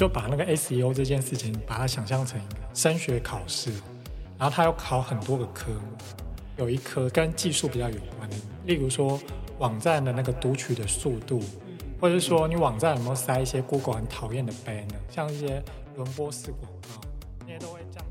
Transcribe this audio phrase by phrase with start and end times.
[0.00, 3.70] 就把那个 SEO 这件事情，把它想象成一个升学考试，
[4.38, 5.78] 然后它要考很多个科目，
[6.56, 9.20] 有一科跟技术比较有关的，例如说
[9.58, 11.42] 网站的那个读取的速度，
[12.00, 15.62] 或者是说你网站有没有塞一些 Google 很讨厌的 banner，像一些
[15.96, 16.88] 轮播式广告，
[17.40, 18.02] 那些都会降。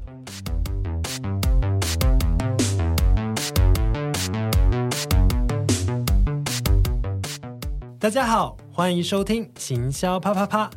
[7.98, 10.70] 大家好，欢迎收听行销啪啪啪，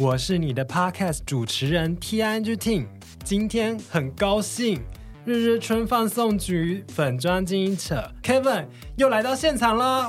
[0.00, 2.86] 我是你的 Podcast 主持人 Tiang Ting，。
[3.22, 4.80] 今天很高兴，
[5.26, 8.64] 日日春放送局粉装经营者 Kevin
[8.96, 10.04] 又来到现场了。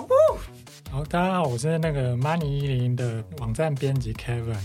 [0.90, 4.56] 好，大家好，我是那个 Money 一零的网站编辑 Kevin。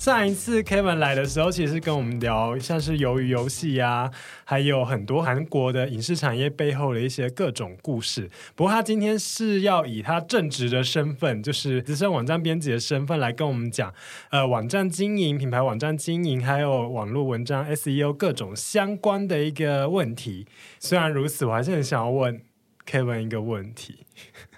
[0.00, 4.10] 上一次 Kevin 来的时候，其实跟我们聊像是鱿鱼游戏呀，
[4.44, 8.30] 还有很多韩国的影视产业背后的一些各种故事。
[8.54, 13.92] 不过他今天是要以他正职的身份，就是资深网站编辑的身份来跟我们讲，
[14.30, 20.46] 呃，网站经营、品牌网站经营，还有网络文章 SEO 各种相关的一个问题。
[20.78, 22.40] 虽然如此，我还是很想要问
[22.86, 24.06] Kevin 一个问题。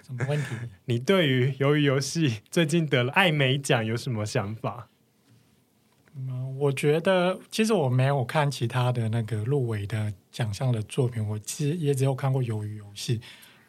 [0.07, 0.55] 什么问题？
[0.85, 4.87] 你对于鱿鱼游戏最近得了艾美奖有什么想法？
[6.57, 13.19] 我觉得其实我没有看其他的那个入围的奖项的作品，我其实也只有看过鱿鱼游戏。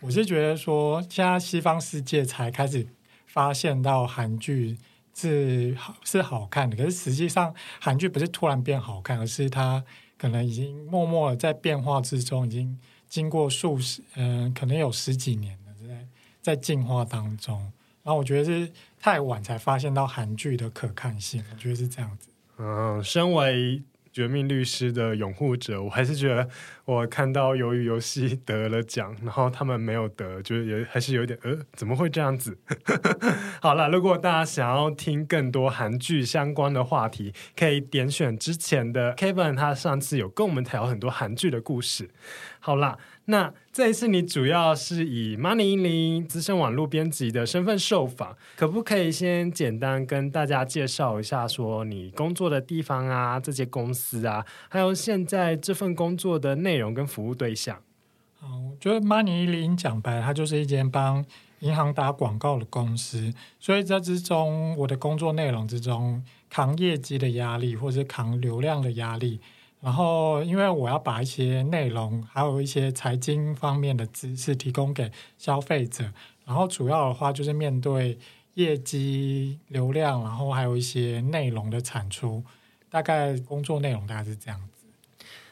[0.01, 2.87] 我是觉得说，现在西方世界才开始
[3.27, 4.77] 发现到韩剧
[5.15, 9.83] 是好是好看的，可是实际上韩剧不是突然变好看，而是它
[10.19, 16.07] 可能已经默默在变化之中，已经经过数十嗯、可能有十几年了，在
[16.43, 17.59] 在进化当中。
[18.03, 18.71] 然后我觉得是
[19.01, 22.29] 太晚才发现到韩剧的可看性，我觉得是这样子。
[22.59, 26.49] 嗯，身为绝命律师的拥护者，我还是觉得
[26.85, 32.57] 我看到鱿鱼游戏得了奖，然后他们没有得，就是也还是有点呃，怎么会这样子？
[33.61, 42.09] 好了，如果大家想要听更多韩剧相关的话题，可以点选之前的 Kevin，他上次有跟我们聊很多韩剧的故事。
[42.61, 42.97] 好啦。
[43.27, 57.81] 那这一次你主要是以 Money110 资深网络编辑的身份受访，可不可以先简单跟大家介绍一下，说你工作的地方啊，这些公司啊，还有现在这份工作的内容跟服务对象？
[58.39, 61.25] 好，我觉得 Money110 讲白了，它就是一间帮
[61.61, 69.41] 银行打广告的公司，所以在之中，我的工作内容之中，扛业绩的压力，或者扛流量的压力。
[69.85, 76.11] 然后，因为我要把一些内容，还有一些财经方面的知识提供给消费者。
[76.47, 78.19] 然后，主要的话就是面对
[78.55, 82.43] 业绩、流量，然后还有一些内容的产出。
[82.89, 84.87] 大概工作内容大概是这样子。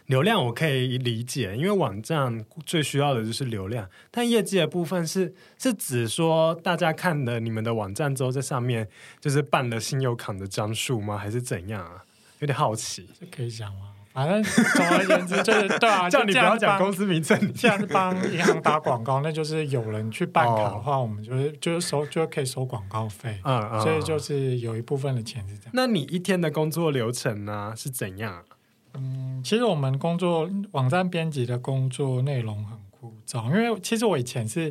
[0.06, 3.86] 流量我可以理解，因为网站最需要的就是流量。
[4.10, 8.88] 但业绩的部分是是指说，大家看了你们的网站之后，在上面
[9.20, 11.18] 就是办了信用卡的张数吗？
[11.18, 12.04] 还是怎样啊？
[12.38, 13.91] 有点好奇，这可以讲吗？
[14.12, 17.52] 反正总而言之就是对啊， 叫你不要讲公司名称。
[17.54, 23.40] 既然是帮银行打广告，那就是有人去办卡的话，哦、我们就是就是收就可以收广告费。
[23.42, 25.70] 嗯嗯，所以就是有一部分的钱是这样。
[25.72, 28.44] 那你一天的工作流程呢是怎样？
[28.92, 34.70] 嗯，其实我们工作网站编辑的工作内容很枯燥，因为其实我以前是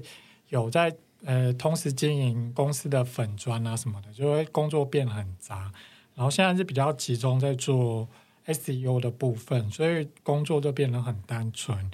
[0.50, 5.72] 有在呃同时经营公司的粉砖啊什么的，就会工作变得很杂。
[6.13, 8.07] 然后现在是比较集中在做。
[8.47, 11.91] SEO 的部分，所以工作就变得很单纯。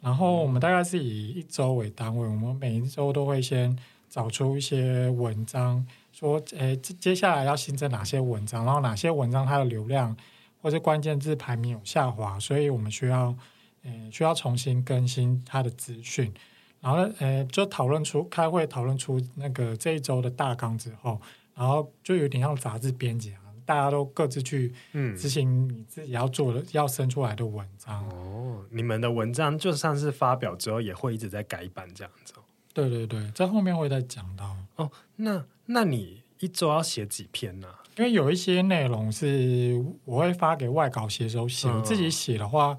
[0.00, 3.76] 然后我们大概是以一周为单位，我们每一周都会先
[4.08, 10.16] 找出一些文章，说，诶，接下来要新增哪些文章，然后哪些文章它的流量
[10.62, 13.34] 或者关键字排名有下滑，所以我们需要，
[13.82, 16.32] 诶，需要重新更新它的资讯。
[16.80, 21.20] 然后呢，诶，就讨论出开会讨论出那个这一周的大纲之后，
[21.56, 23.40] 然后就有点像杂志编辑啊。
[23.68, 24.72] 大家都各自去
[25.14, 28.64] 执行你自己要做的、嗯、要生出来的文章哦。
[28.70, 32.32] 你们的文章就算是发表之后，也会一直在改版这样子。
[32.72, 34.90] 对对对，在后面会再讲到哦。
[35.16, 37.84] 那那你一周要写几篇呢、啊？
[37.98, 42.78] 因为有一些内容是我会发给外稿写手写，我、嗯、自己写的话，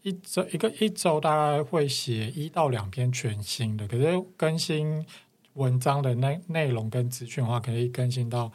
[0.00, 3.86] 一周一个一周大概会写一到两篇全新的。
[3.86, 5.04] 可是更新
[5.52, 8.50] 文章的内内容跟资讯的话，可以更新到。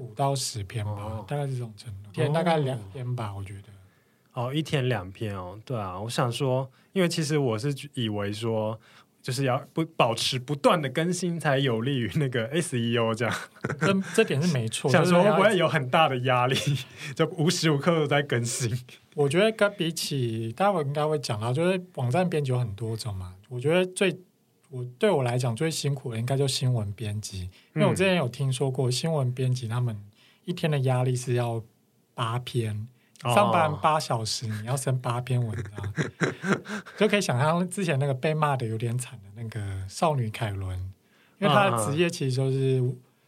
[0.00, 2.08] 五到十篇吧，哦、大概是这种程度。
[2.10, 3.68] 一天大概两篇吧，哦、我觉得。
[4.32, 6.00] 哦，一天两篇哦，对啊。
[6.00, 8.80] 我想说，因为其实我是以为说，
[9.20, 13.34] 就是要不保持不断的更新，才有利于那个 SEO 这样。
[13.78, 14.90] 这这点是没错。
[14.90, 16.56] 想说会不会有很大的压力，
[17.14, 18.74] 就无时无刻都在更新？
[19.14, 23.34] 我觉得跟比起，待会应该会讲到，就是网站编辑有很多种嘛。
[23.50, 24.18] 我觉得最。
[24.72, 29.96] 我对我来讲最辛苦的应该就新闻编辑，因为我之前有听说过新闻编辑他们
[30.44, 31.62] 一天的压力是要
[32.14, 32.88] 八篇，
[33.22, 35.94] 上班八小时，你要生八篇文章，
[36.98, 40.76] 就可以想象之前那个被骂的有点惨的那个少女凯伦，
[41.38, 42.82] 因为她的职业其实就是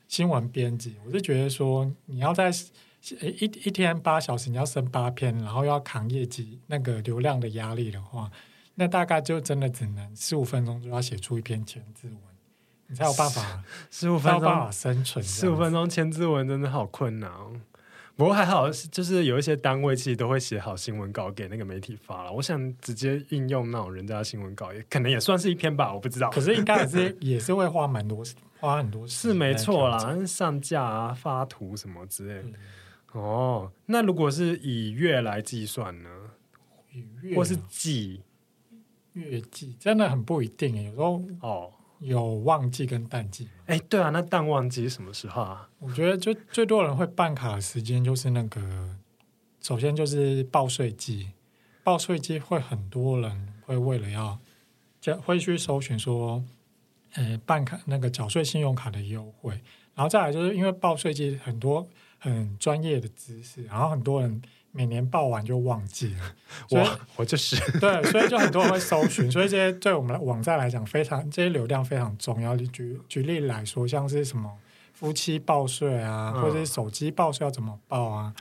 [0.09, 0.97] 新闻编辑。
[1.07, 2.51] 我就觉得说，你要在
[3.21, 8.31] 一一天八小时，你要生八篇，然后要扛业绩那个流量的压力的话，
[8.75, 12.19] 那大概就真的只能十五分钟就要写出一篇千字文，
[12.93, 15.25] 你才有办法 十五分钟生存。
[15.25, 17.51] 十五分钟千字文真的好困难哦。
[18.15, 22.31] 不过还好，就是有一些单位其实都会写好新闻稿给那个媒体发了。
[22.31, 26.29] 我想直接应用那种人家的新闻稿，也可能也算是一篇吧，我不知道。
[26.29, 28.23] 可是应该也是 也是会花蛮多
[28.61, 32.59] 花很多是没错啦，上架啊、发图什么之类的。
[33.13, 36.11] 哦，那如果是以月来计算呢？
[36.93, 38.21] 以月或是季？
[39.15, 41.73] 月季真的很不一定，有时候哦。
[42.03, 45.69] 有旺季跟淡季，哎，对啊，那淡旺季是什么时候啊？
[45.79, 48.61] 我觉得就最多人会办卡的时间就是那个，
[49.61, 51.31] 首先就是报税季，
[51.85, 54.39] 报税季会很多人会为了要，
[55.01, 56.45] 就会去搜寻说，
[57.15, 59.61] 呃，办卡那个缴税信用卡的优惠，
[59.95, 61.89] 然后再来就是因为报税季很多
[62.19, 64.43] 很专业的知识，然后很多人。
[64.75, 66.35] 每年报完就忘记了，
[66.73, 72.57] 我我就是 对，所以就很多人会搜寻，所以这些对我们的网站来讲非常，这些流量非常重要。
[72.57, 74.51] 举举例来说，像是什么
[74.95, 78.35] 夫妻报税啊，或者是手机报税要怎么报啊，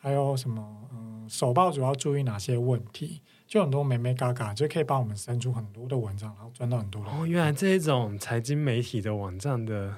[0.00, 0.62] 还有什么
[0.92, 7.10] 嗯，首报主要注意哪些问题，就很多眉眉嘎嘎就可以帮我们生出很多的文章，然后赚到很多的。
[7.10, 9.94] 哦，原来这一种财经媒体的网站的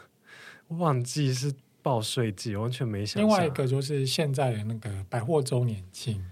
[0.68, 1.52] 旺季是。
[1.82, 3.20] 报税季完全没想。
[3.20, 6.24] 另外一个就是现在的那个百货周年庆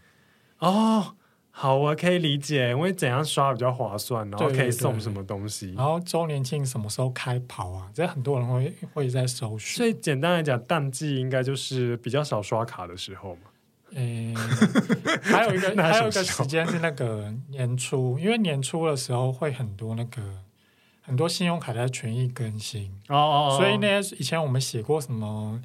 [0.59, 1.17] 哦，
[1.51, 7.91] 好，我可以理解，因为怎样刷比较划算，然后可以送什么东西，对对对，然后周年庆什么时候开跑啊？
[7.93, 9.77] 这很多人会会在搜寻。
[9.77, 13.43] 所以简单来讲，淡季应该就是比较少刷卡的时候嘛。
[13.93, 14.35] 嗯，
[15.23, 20.23] 还有一个 还有一个时间是那个年初，因为年初的时候会很多那个。
[21.11, 22.85] 很多信用卡的权益更新。
[23.09, 25.61] 哦哦哦，所以呢，以前我们写过什么，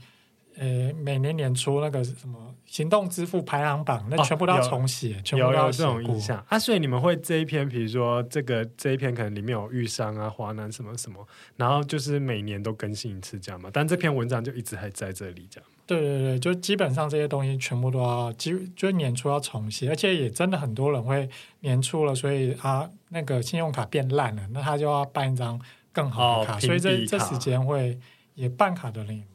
[0.58, 6.58] 呃，每年年初那个什么行动支付排行榜，那全部都要重写，哦、全部都要有，有这种印象啊。
[6.58, 13.70] 所以你们会这一篇，比如说这个这一篇可能里面有玉商啊、华南什么什么，然后就是每年都更新一次这样嘛。
[13.72, 15.70] 但这篇文章就一直还在这里这样。
[15.88, 21.30] 对对对，就基本上这些东西全部都要，就就年初要重写，而且也真的很多人会
[21.60, 25.60] 年初了，所以啊，那个信用卡变烂了，那他就要办一张
[25.92, 28.00] 更好的卡，哦、所以这这时间会
[28.34, 29.35] 也办卡的人也蛮多。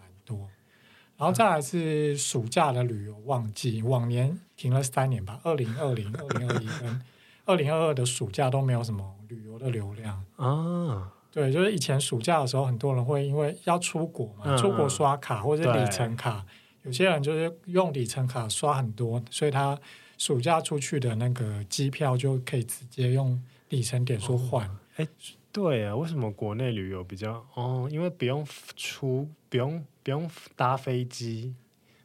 [1.21, 7.03] 然后再来是暑假的旅游旺季，往年停了三年吧，二零二零、二零二一跟
[7.45, 11.13] 二零二二的暑假都没有什么旅游的流量啊。
[11.31, 16.43] 对，就是以前暑假的时候，很多人会因为要出国嘛，嗯、出国刷卡或者是里程卡，
[16.85, 19.79] 有些人就是用里程卡刷很多，所以他
[20.17, 23.39] 暑假出去的那个机票就可以直接用
[23.69, 24.67] 里程点数换。
[24.97, 25.09] 哎、哦，
[25.53, 27.87] 对啊，为什么国内旅游比较哦？
[27.93, 31.55] 因为不用出，不用不用搭飞机，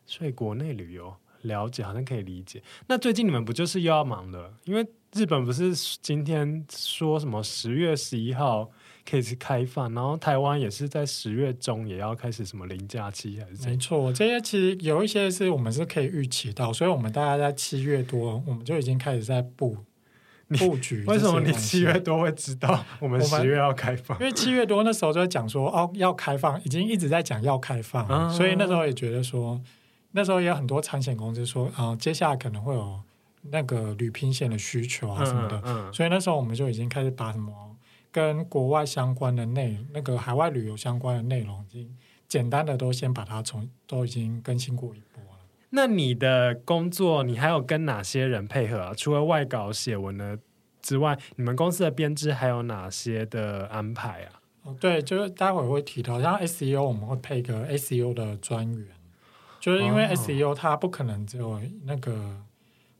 [0.05, 1.11] 所以国内旅游
[1.41, 2.61] 了解好像可以理解。
[2.85, 4.53] 那最近你们不就是又要忙了？
[4.65, 5.73] 因为日本不是
[6.03, 8.69] 今天说什么十月十一号？
[9.07, 13.69] 可以去开放，然后台湾也是在十月中也要开始什么零假期还是？
[13.69, 19.77] 没错，这些其实有一些是我们是可以预期到，所以我们大概在七月多，我们就已经开始在布
[20.49, 21.03] 布局。
[21.05, 24.19] 为什么你七月多会知道我们十月要开放？
[24.19, 29.61] 因为七月多那时候就在讲说哦要开放，已经一直在讲要开放，啊、所以那时候也觉得说，
[30.11, 32.99] 那时候也有很多产险公司说啊、呃，接下来可能会有
[33.51, 37.53] 那个旅平险的需求啊什么的，嗯嗯、所以那时候我们就已经开始把什么。
[38.11, 41.97] 跟国外相关的内那个海外旅游相关的内容，已经
[42.29, 45.24] 简单的都先把它从都已经更新过一波了。
[45.75, 48.93] 那你的工作，你还有跟哪些人配合啊？
[48.95, 50.39] 除了外稿写文的
[50.81, 54.41] 之外，你们公司的编制还有哪些的安排啊？
[54.63, 58.87] 哦，对，就是待会会提到，像 SEO 我们会配个 SEO 的专员，
[59.59, 62.41] 就是因为 SEO 它不可能只有那个。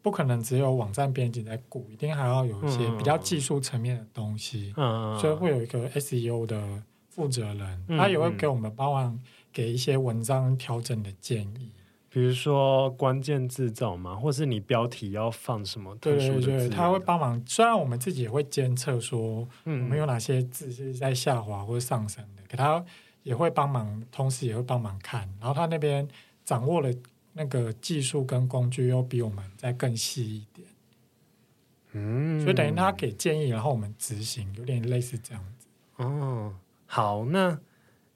[0.06, 9.20] 不可能只有网站编辑在顾，一定还要有一些比较技术层面的东西，嗯、所以会有一个 SEO 的负责人，嗯、他也会给我们帮忙
[9.52, 11.72] 给一些文章调整的建议，
[12.16, 16.48] 比如说关键字找嘛，或是你标题要放什么特殊的字。
[16.48, 17.44] 对对对，他会帮忙。
[17.46, 22.82] 虽然我们自己也会监测说我们有哪些字是在下滑或者上升的，可他
[23.24, 25.30] 也会帮忙，同时也会帮忙看。
[25.42, 26.08] 然后他那边
[26.46, 26.90] 掌握了。
[27.38, 30.66] 那个技术跟工具又比我们再更细一点，
[31.92, 35.68] 嗯，所以等于他给建议，然后我们执行，有点类似这样子。
[35.98, 36.56] 哦，
[36.86, 37.60] 好，那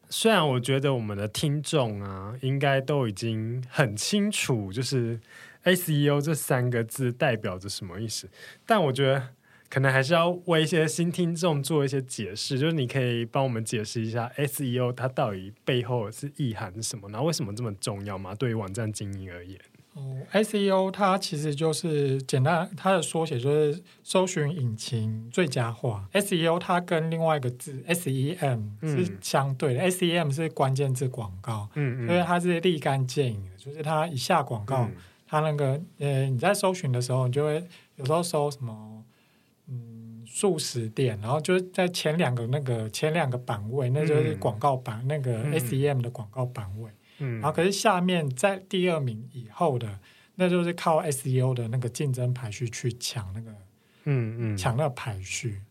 [0.09, 5.19] 虽然我觉得我们的听众啊，应该都已经很清楚，就是
[5.63, 8.29] SEO 这三个字代表着什么意思，
[8.65, 9.29] 但我觉得。
[9.71, 18.33] 可能还是要为一些新听众做一些解释，就是你可以帮我们解释一下 SEO 它到底背后是意涵是什么，然后为什么这么重要吗？
[18.33, 19.59] 对于网站经营而言，
[19.99, 26.07] 哦，SEO 它其实就是简单，它的缩写就是搜寻引擎最佳化。
[26.13, 34.95] SEO 它跟另外一个字 SEM 是相对的，嗯，SEM 是关键字广告，嗯嗯，所以它是立竿见影的，就是它一下广告，嗯，
[35.27, 37.63] 它那个呃你在搜寻的时候，你就会
[37.97, 39.03] 有时候搜什么。
[39.71, 46.89] 嗯素食店，然后就在前两个那个前两个版位，那就是广告版、嗯、那个 SEM 的广告版位。
[47.19, 49.99] 嗯，然后可是下面在第二名以后的，
[50.35, 53.51] 那就是靠 SEO 的那个竞争排序去抢那个，
[54.05, 55.61] 嗯嗯，抢那个排序。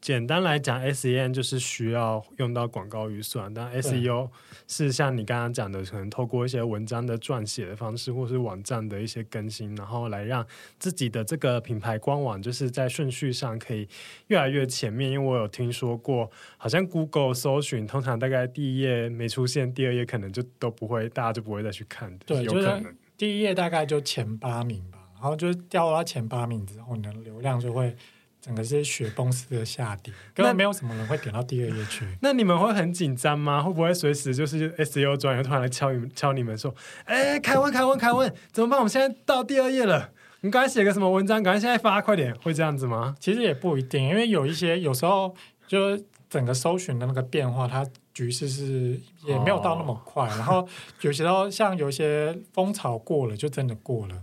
[0.00, 4.30] 简单来讲，SEM 就是需要用到广告预算，但 SEO
[4.66, 10.46] 是像你刚刚讲的，可能透过一些文章的撰写的方式，或是网站的一些更新，然后来让
[10.78, 13.86] 自己的这个品牌官网就是在顺序上可以
[14.28, 15.10] 越来越前面。
[15.10, 22.24] 因为我有听说过，好像 Google 搜寻通常大概第一页没出现，第二页可能就都不会，大家就不会再去看的。
[22.24, 27.94] 对，有可能就是第一页大概就前八名吧，然后就掉到前八名之后，你的流量就会。
[28.40, 32.06] 整个是雪崩式的下跌，根本没有什么人会点到第二页去。
[32.22, 33.62] 那你们会很紧张吗？
[33.62, 38.78] 会不会随时就是 SEO 专员突然来敲你们敲你们说：“哎，凯文，凯文，凯文，怎么办？
[38.78, 43.14] 我们现在到第二页了，你赶快写个什么文章，赶快现在发，快点！”会这样子吗？
[43.20, 45.34] 其实也不一定，因为有一些有时候
[45.66, 45.98] 就
[46.30, 50.24] 整个搜寻的那个变化，它局势是也没有到那么快。
[50.26, 50.66] 哦、然后
[51.02, 54.14] 有时候像有些风潮过了，就真的过了。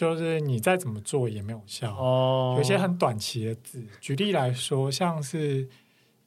[0.00, 1.94] 就是你再怎么做也没有效。
[1.94, 5.68] 哦，有些很短期的字，举例来说，像是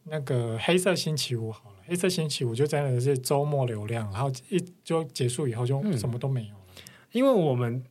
[0.04, 6.62] 那个黑色星期五好了，黑色星期五就真的是周末流量，然后一就结束以后就什么都没有了。
[6.78, 7.84] 嗯，因为我们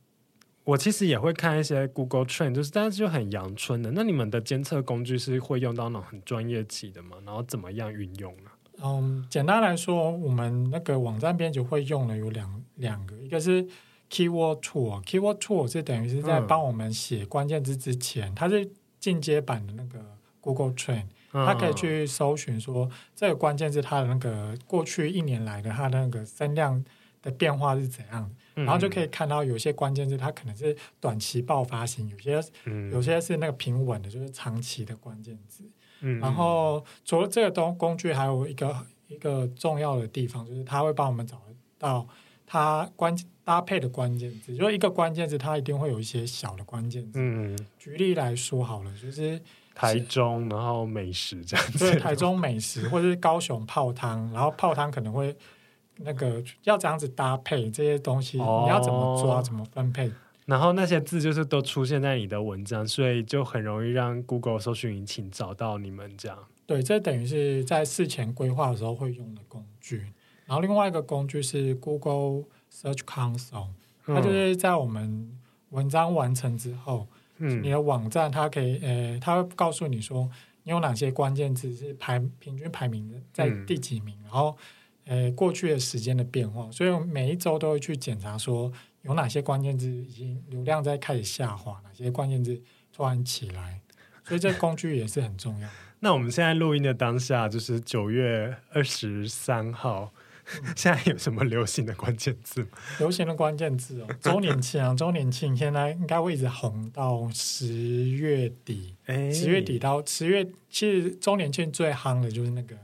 [0.63, 3.91] 我其实也会看一些 Google Trend，就是但是就很阳春的。
[3.91, 7.17] 那你们的监测工具是会用到那种很专业级的吗？
[7.25, 8.49] 然后怎么样运用呢？
[8.81, 13.67] 嗯，简单来说，我们那个网站编辑会用的有两两个，一个是。
[14.13, 19.99] Keyword Tool，Keyword Tool 是等于是在帮我们写关键字之前，嗯、它是进阶版的那个
[20.39, 26.85] Google Trend，嗯、它可以去搜寻说这个关键字它的那个过去一年来的它的那个声量
[27.23, 35.63] 的变化是怎样，嗯、然后就可以看到有些关键字它可能是短期爆发型，有些、嗯、有些是那个平稳的，就是长期的关键字。
[36.01, 38.75] 嗯、然后除了这个东工具，还有一个
[39.07, 41.41] 一个重要的地方，就是它会帮我们找
[41.79, 42.07] 到
[42.53, 43.27] 它关键。
[43.45, 47.19] 搭配的关键字，就一个关键字，它一定会有一些小的关键字。
[47.19, 49.37] 嗯，举例来说好了，就是
[49.75, 51.79] 台中，然后美食这样子。
[51.79, 55.35] 对，台中美食，或者是高雄泡汤，然后泡汤可能会
[55.97, 60.09] 那个要这样子搭配这些东西，哦、你要怎么抓，怎么分配？
[60.45, 66.37] 然后那些字就是都出现在你的文章，所以就很容易让 Google 搜寻引擎找到你们这样。
[66.65, 70.13] 对，这等于是在事前规划的时候会用的工具。
[70.45, 72.45] 然后另外一个工具是 Google。
[72.73, 73.67] Search Console，
[74.03, 77.07] 它就是在我们文章完成之后，
[77.37, 80.27] 嗯、你的网站它可以，呃，它会告诉你说
[80.63, 84.57] 你有哪些关键字是排平均排名的在第几名，嗯、然后，
[85.05, 88.73] 呃，过去的时间的变化，所以每一周都会去检查说
[89.03, 92.59] 有哪些关键字已经流量在开始下滑，哪些关键字
[92.91, 93.81] 突然起来，
[94.23, 95.69] 所以这工具也是很重要。
[96.01, 100.11] 那我们现在录音的当下就是九月二十三号。
[100.75, 102.67] 现在有什么流行的关键字？
[102.99, 107.67] 流行的关键字哦， 周年庆啊， 周年庆现在应该会一直红到十
[108.09, 108.95] 月底。
[109.05, 112.75] 哎，十月底到十月，其实周年庆最夯的就是那个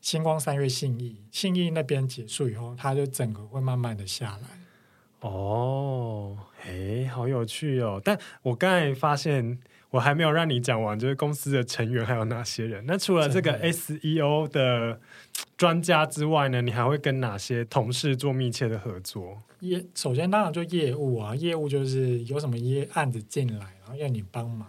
[0.00, 5.28] 星光三月信义，信义那边结束以后，它就整个会慢慢的下来。
[5.28, 8.00] 哦，哎，好有趣哦！
[8.04, 9.58] 但我刚才发现。
[9.92, 12.82] 我还没有让你讲完，就是公司的成员还有哪些人？
[12.86, 14.98] 那除了这个 SEO 的
[15.54, 19.42] 专家之外呢，你还会跟哪些同事做密切的合作？
[19.60, 24.66] 业首先当然就业务啊，业务就是有什么业案子进来，然后要你帮忙。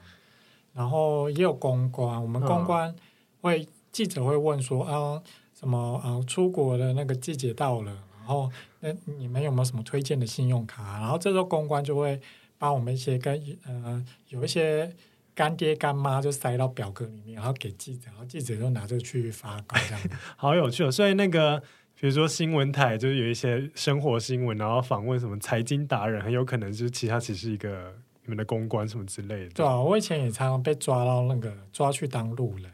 [0.73, 2.93] 然后也有公关，我们公关
[3.39, 5.23] 会、嗯、记者会问说啊，
[5.57, 8.51] 什么啊，出国的那个季节到了，然后
[8.81, 10.99] 那你们有没有什么推荐的信用卡？
[10.99, 12.19] 然后这时候公关就会
[12.57, 14.93] 帮我们一些跟呃有一些。
[15.35, 20.01] 干爹干妈就塞到表格里面，然后给记者，然后记者就拿这个去发稿，这样
[20.37, 20.91] 好有趣哦。
[20.91, 21.59] 所以那个，
[21.99, 29.49] 比如说新闻台，就是有一些生活新闻，然后访问什么财经达人，很有可能就是其他只是一个你们的公关什么之类的。
[29.49, 32.71] 对啊，我以前也常常被抓到那个抓去当路人，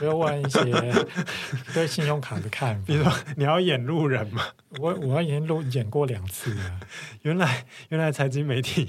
[0.00, 0.60] 就问一些
[1.74, 2.84] 对信用卡的看法。
[2.86, 4.42] 比如说你要演路人吗？
[4.78, 6.80] 我我已经录演过两次了。
[7.22, 8.88] 原来原来财经媒体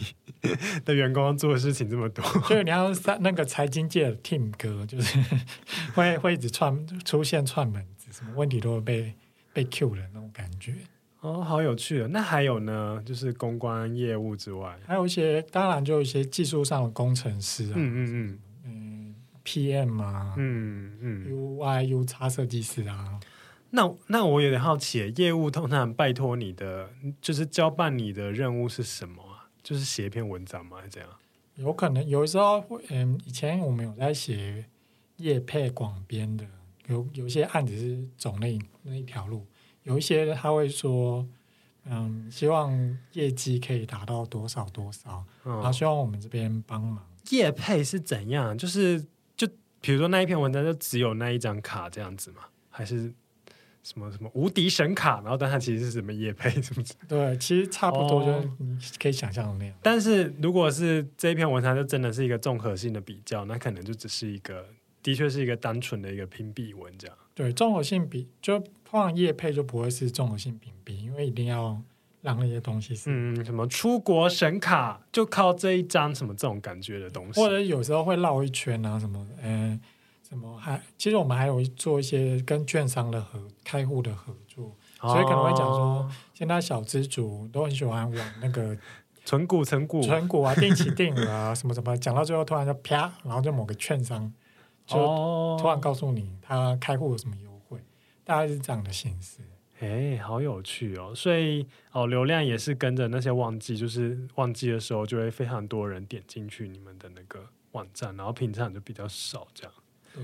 [0.85, 5.19] 的员工做的事情这么多，就是你要那个财经界的 team 哥，就是
[5.93, 9.13] 会会一直串出现串门子，什么问题都会被
[9.53, 10.75] 被 Q 的那种感觉。
[11.19, 12.07] 哦，好有趣啊！
[12.09, 18.39] 那还有呢，就是公关业务之外，还有一些，当然就有一些技术上的工程师啊，嗯嗯嗯，嗯
[19.43, 23.19] ，PM 啊，嗯嗯，UI、U 叉设计师啊。
[23.71, 26.89] 那那我有点好奇，业务通常拜托你的，
[27.21, 29.47] 就是交办你的任务是什么啊？
[29.63, 30.77] 就是写一篇文章吗？
[30.77, 31.09] 还是怎样？
[31.55, 34.65] 有可能有时候会，嗯，以前我们有在写
[35.17, 36.45] 业配广编的，
[36.87, 39.45] 有有些案子是走那那一条路。
[39.83, 41.25] 有一些他会说，
[41.85, 47.05] 嗯，希望业绩可以达到多少多少，嗯、然后希望我们这边帮忙。
[47.29, 48.57] 业配是怎样？
[48.57, 49.07] 就是就
[49.81, 52.43] 比如说那一篇文章就只有那一张卡这样子吗？
[52.69, 53.11] 还是
[53.83, 55.19] 什么什么无敌神卡？
[55.21, 56.49] 然后但它其实是什么业配？
[56.61, 56.83] 什么？
[57.07, 59.73] 对，其实差不多，就是你可以想象的那样。
[59.73, 64.65] 哦、但是如果是这一篇文章，就真的是一个综合性的比较，那可能就只是一个，
[65.03, 67.17] 的确是一个单纯的一个评比文这样。
[67.33, 68.63] 对，综合性比就。
[68.91, 71.81] 放业配就不会是综合性评比，因为一定要
[72.21, 79.79] 让那些东西是嗯，什么出国神卡就靠这一张什么这种感觉的东西，或者有时候会绕一圈啊什么，嗯，
[80.27, 88.77] 什么还其实我们还有做一些跟券商的合开户的合作，哦、所以可能会讲说，现在小资主都很喜欢玩那个
[89.25, 94.31] 存股、存股、存股啊、定期定额啊什么什么，讲到最后突然就啪，然后就某个券商
[94.85, 94.97] 就
[95.59, 97.79] 突然告诉你他开户有什么优惠。
[98.23, 99.39] 大概是这样的形式，
[99.81, 101.11] 哎，好有趣哦！
[101.15, 109.73] 所以哦，流量也是跟着那些旺季，就是旺季的时候，就会非常多人点进去你们的那个网站，然后平常就比较少这样。
[110.13, 110.23] 对，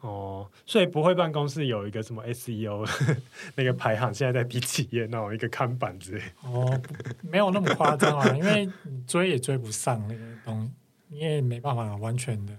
[0.00, 2.88] 哦，所以不会办公室有一个什么 SEO
[3.54, 6.22] 那个排行，现在在第几页那种一个看板之类。
[6.42, 6.80] 哦，
[7.20, 10.72] 没有那么夸张啊，因为你追也追不上那个东西，
[11.08, 12.54] 你也没办法完全的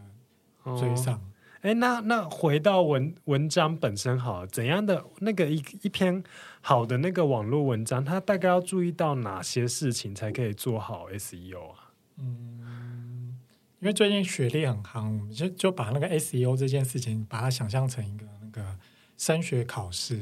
[0.77, 1.15] 追上。
[1.15, 1.21] 哦
[1.61, 6.23] 哎，那那回到文文章本身好了，怎样的那个一一篇
[6.61, 11.91] 好的那个网络文章，它大概要注意到哪些事情才可以做好 SEO 啊？
[12.19, 13.37] 嗯，
[13.79, 18.77] 因为最近学历很夯，我们就就把那个 SEO 这件事情，把它想象成一个那个
[19.17, 20.17] 升学考试，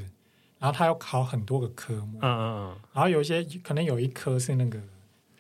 [0.58, 4.82] 然后它要考很多个科目，嗯嗯嗯，然后有一些可能有一科是那个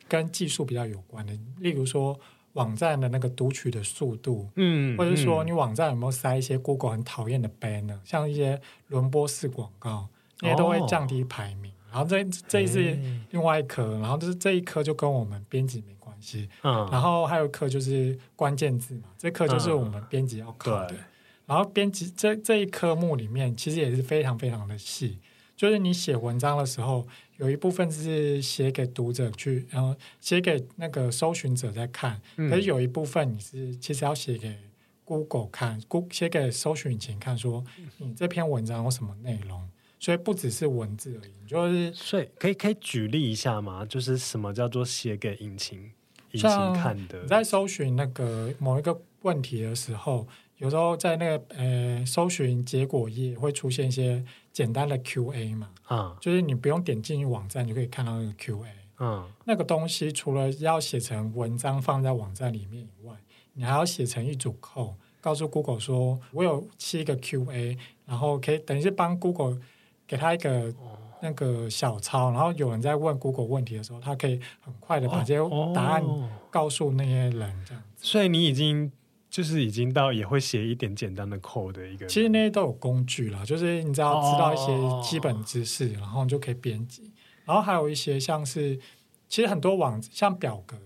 [0.09, 2.19] 跟技术比较有关的，例如说。
[2.55, 10.07] 网站的那个读取的速度，嗯，或者说你网站有没有塞一些 Google 很讨厌的 banner，像一些轮播式广告，
[10.39, 11.71] 那些都会降低排名。
[11.71, 12.97] 哦、然后这这一是
[13.31, 16.49] 另外一科，然后就是这一科就跟我们编辑没关系。
[16.63, 20.91] 嗯，然后还有一科就是关键字嘛，这科就是我们编辑要考的。
[20.91, 21.05] 嗯、
[21.47, 25.19] 然后编辑这这一科目里面其实也是非常非常的细，
[25.55, 27.05] 就是你写文章的时候。
[27.37, 34.55] 有一部分是写给读者去，然后写给那个搜寻者在看，嗯、可是有一部分你是其实要写给
[35.03, 37.63] Google 看，Google 写给搜寻引擎看，说
[37.97, 39.69] 你这篇文章有什么内容，
[39.99, 43.85] 所以不只是文字而已，就是所以可以可以举例一下吗？
[43.85, 45.91] 就是什么叫做写给引擎
[46.31, 47.21] 引擎看的？
[47.21, 50.27] 你在搜寻那个某一个问题的时候。
[50.59, 54.23] 有时候在那个呃搜寻结果页会出现一些
[54.55, 63.13] 简单的 Q&A 嘛，嗯，就是你不用点进去网站就可以看到那个 Q&A，嗯，那个东西除了要写成文章放在网站里面以外，
[63.51, 69.59] 你还要写成一组 code，告诉 Google 说我有七个 Q&A，然后可以等于是帮 Google
[70.07, 70.73] 给他一个
[71.21, 76.01] 那个小抄，然后有人在问 Google 问题的时候，他可以很快的把这些答案
[76.49, 78.07] 告诉那些人这样子。
[78.07, 78.89] 所以你已经。
[79.35, 87.11] 就是已经到也会写一点简单的 code 的一个，其实那些都有工具啦，就是你只要知道一些基本知识，哦、然后你就可以编辑。
[87.43, 88.79] 然后还有一些像是，
[89.27, 90.77] 其实很多网像表格，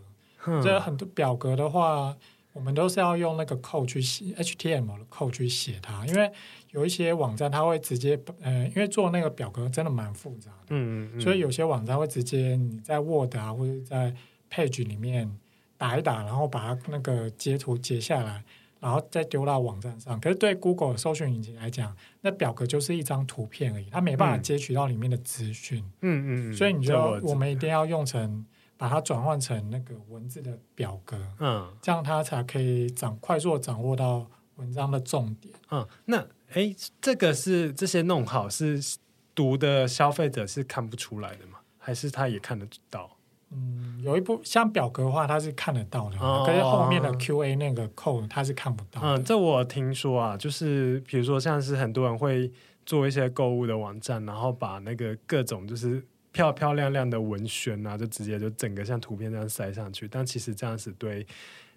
[0.63, 2.17] 这、嗯、很多表格的话，
[2.51, 6.31] 我们都是要用那个 code 去写 HTML 的 code 去写它，因为
[6.71, 14.11] 有一些网站它会直接，呃，因为做那个表格真的蛮复杂的，嗯，嗯，嗯，所以有些网站会直接你在 Word 啊或者在
[14.51, 15.37] Page 里面。
[15.79, 18.43] 打一打，然后把它那个截图截下来，
[18.81, 20.19] 然后再丢到网站上。
[20.19, 25.81] 可是对 Google 搜寻引擎来讲，那表格就是一张图片而已，它没办法截取到里面的资讯。
[26.01, 31.17] 嗯嗯，所以你就我们一定要用成把它转换成那个文字的表格。
[31.39, 35.55] 嗯，这样它才可以掌快速掌握到文章的重点。
[35.71, 36.17] 嗯，那
[36.53, 38.97] 哎，这个是这些弄好是
[39.33, 41.59] 读的消费者是看不出来的吗？
[41.77, 43.09] 还是他也看得到？
[43.51, 49.01] 嗯，有一部像表格的话，它是看得到的，哦、可是后面的 QA 那个 code 它是看不到。
[49.03, 52.51] 嗯，这我听说啊，就是比如说像是很多人会
[52.85, 61.25] 做一些购物的网站，然后把那个各种就是漂漂亮亮的文宣啊，就直接就整个像图片这样塞上去，但其实这样子对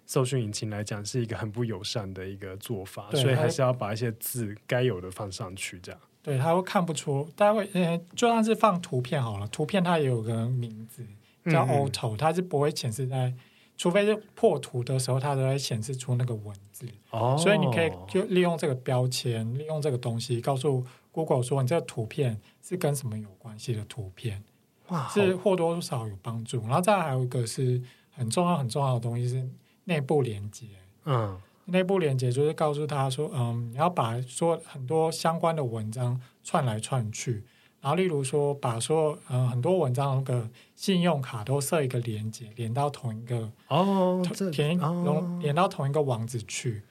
[0.05, 5.99] 搜寻引擎来讲是一个很不友善的一个做法，所以还是要把一些字该有的放上去，这样。
[6.21, 11.03] 对，他会看不出，大家会，呃，就算是放图片好了，图片它也有个名字
[11.45, 13.33] 叫 Auto，嗯，它是不会显示在，
[13.77, 16.87] 除非是破图的时候，它才会显示出那个文字。
[17.11, 24.43] 哦，所以你可以就利用这个标签，利用这个东西，告诉 Google 说你这个图片是跟什么有关系的图片，
[24.89, 26.61] 哇，是或多或少有帮助。
[26.61, 29.47] 然后再还有一个是很重要很重要的东西是
[29.85, 30.67] 内部连接，
[31.05, 31.39] 嗯。
[31.67, 37.41] 内部连接就是告诉他说，嗯，你要把说很多相关的文章串来串去，
[37.83, 46.81] 然后例如说把说呃很多文章那个信用卡都设一个连接，连到同一个哦，连哦连到同一个网址去。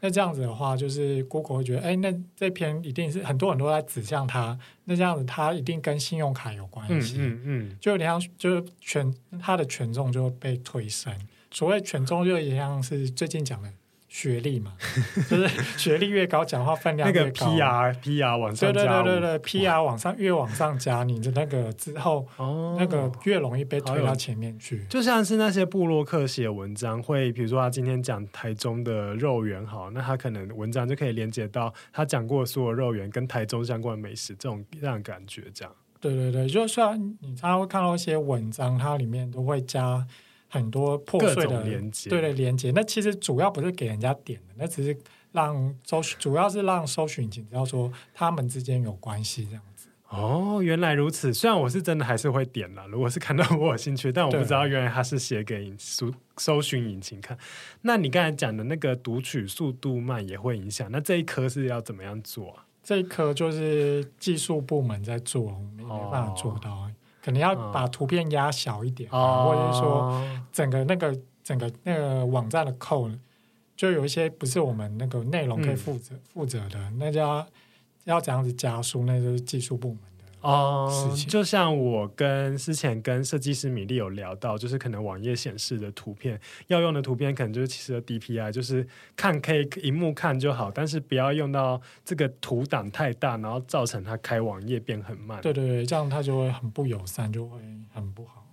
[0.00, 11.16] 那这样子的话，就是 Google 会觉得，哎，那这篇一定是很多很多在指向他，那这样子他一定跟信用卡有关系，嗯嗯，嗯，就有点像就是权他的权重就会被推升。
[11.50, 13.72] 所谓权重，就一样是最近讲的。
[14.12, 14.74] 学历嘛，
[15.26, 15.48] 就是
[15.78, 17.46] 学历越高，讲话分量越高。
[17.56, 24.84] 那个 PR PR 往上加，对对对对对，PR 往上越往上加，你的那个之后，哦，那个越容易被推到前面去。
[24.90, 35.74] 就像是那些布洛克写文章，会比如说他今天讲台中的肉圆，好，那他可能文章就可以连接到他讲过所有肉圆跟台中相关的美食，这种这样感觉，这样。
[35.98, 40.06] 对对对，就算你常常会看到一些文章，它里面都会加。
[40.52, 44.94] 很多破碎的连接，对的连接，那其实主要不是给人家点的，那只是
[45.32, 49.88] 让搜，主要是让搜寻引擎知道说他们之间有关系这样子。
[50.10, 51.32] 哦，原来如此。
[51.32, 57.34] 虽然我是真的还是会点了，如果是看到我有兴趣，但我不知道原来他是写给搜搜寻引擎看。
[57.80, 62.66] 那你刚才讲的那个读取速度慢也会影响，那这一颗是要怎么样做啊？
[62.82, 66.70] 这一颗就是技术部门在做，没没办法做到。
[66.70, 73.18] 哦可能要把图片压小一点，哦、或者是说整个那个整个那个网站的 code
[73.76, 77.46] 就有一些不是我们那个内容可以负责、嗯、负责的，那就要
[78.04, 79.98] 要怎样子加速，那就是技术部门。
[80.42, 95.40] 哦，就像我跟之前跟设计师米粒有聊到，就是可能网页显示的图片要用的图片，可能就是其实的 DPI，就是看可以萤幕看就好，但是不要用到这个图档太大，然后造成它开网页变很慢。
[95.40, 97.58] 对对对，这样它就会很不友善，就会
[97.94, 98.44] 很不好。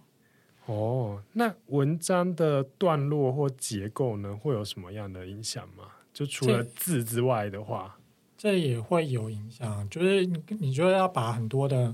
[0.68, 5.86] 哦，那文章的段落或结构呢，会有什么样的影响吗？
[6.14, 7.96] 就除了字之外的话。
[8.40, 11.94] 这也会有影响，就是你你就要把很多的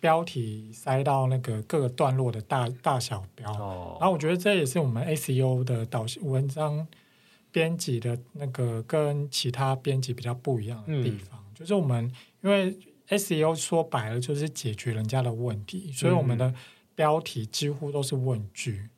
[0.00, 6.84] 标题塞到那个各个段落的大大小标，哦、然后我觉得这也是我们 SEO 的导文章
[7.52, 12.76] 编辑的那个跟其他编辑比较不一样的地方，嗯、就是我们因为
[13.08, 16.52] SEO 说白了就是解决人家的问题，所以我们的
[16.96, 18.88] 标题几乎都是问句。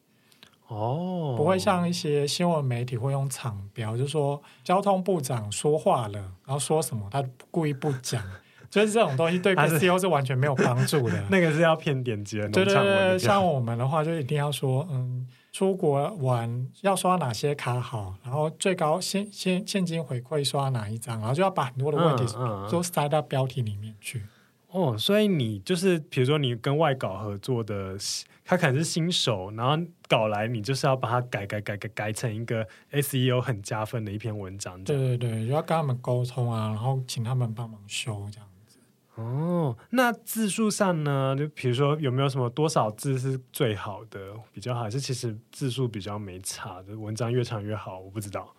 [0.68, 8.22] 哦，不会像一些新闻媒体会用场标，就是说交通部长说话了，然后说什么他故意不讲，
[8.68, 11.24] 就是这种东西对 PCO 是完全没有帮助的。
[11.30, 12.48] 那个是要骗点击的。
[12.50, 22.26] 对对对，像我们的话就一定要说，嗯，出国玩要刷哪些卡好，然后最高现现现金回馈刷哪一张，然后就要把很多的问题
[22.70, 24.22] 都塞到标题里面去。
[24.70, 27.96] 哦，所以你就是比如说你跟外稿合作的，
[28.44, 34.84] 他可能是新手，然后稿来你就是要把它改改改改改成一个 SEO 很加分的一篇文章。
[34.84, 38.78] 对对对，要跟他们沟通啊，然后请他们帮忙修这样子。
[39.14, 41.34] 哦，那字数上呢？
[41.34, 47.98] 就比如说有没有什么多少字是最好的比较好，还是其实字数比较没差的文章越长越好？
[47.98, 48.54] 我不知道，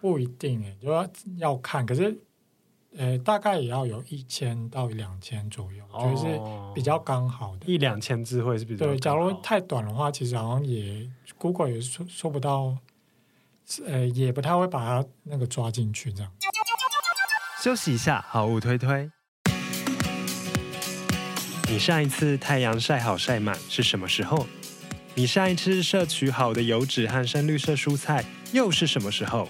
[0.00, 2.20] 不一定诶，就要要看，可是。
[2.96, 6.38] 呃，大概也要有一千到两千左右，哦、就是
[6.74, 7.66] 比较刚好的。
[7.66, 8.98] 一两千字会是比较对。
[8.98, 12.76] 假如太短的话，其实好像也 Google 也说说不到，
[13.86, 16.30] 呃，也不太会把它那个抓进去这样。
[17.62, 19.10] 休息一下，好物推推。
[21.68, 24.46] 你上一次太阳晒好晒满是什么时候？
[25.14, 29.48] 你上一次摄取好的油脂和深绿色蔬菜又是什么时候？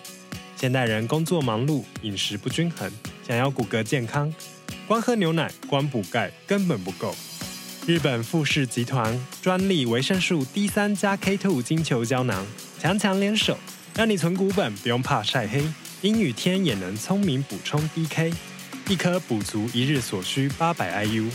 [0.55, 2.89] 现代人工作忙碌，饮食不均衡。
[3.27, 4.33] 想要骨骼健康，
[4.87, 7.15] 光喝牛奶、光补钙根本不够。
[7.87, 12.47] 日本富士集团专利维生素 D 三加 K two 金球胶囊，
[12.79, 13.57] 强强联手，
[13.95, 15.65] 让你存股本不用怕晒黑，
[16.01, 18.33] 阴雨天也能聪明补充 DK，
[18.89, 21.29] 一颗补足一日所需八百 IU。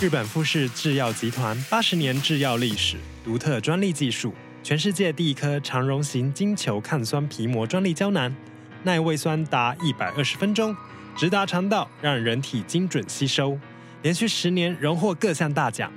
[0.00, 8.34] 日本富士制药集团八十年制药历史，独特专利技术，全世界第一颗长绒型金球抗酸皮膜专利胶囊，
[8.82, 10.76] 耐胃酸达一百二十分钟，
[11.16, 13.58] 直达肠道，让人体精准吸收。
[14.02, 15.90] 连续十年荣获各项大奖。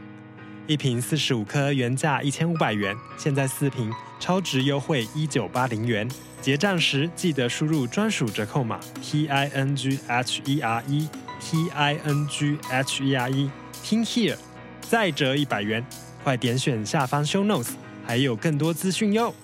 [0.65, 6.09] 一瓶四十五颗原价一千五百元，现在四瓶超值优惠一九八零元。
[6.39, 11.09] 结账时记得输入专属折扣码 T I N G H E R E
[11.41, 13.51] T I N G H E R E
[13.83, 14.37] Think Here，
[14.79, 15.85] 再折一百元。
[16.23, 17.71] 快点选下方 Show Notes，
[18.07, 19.35] 还有更多资讯哟。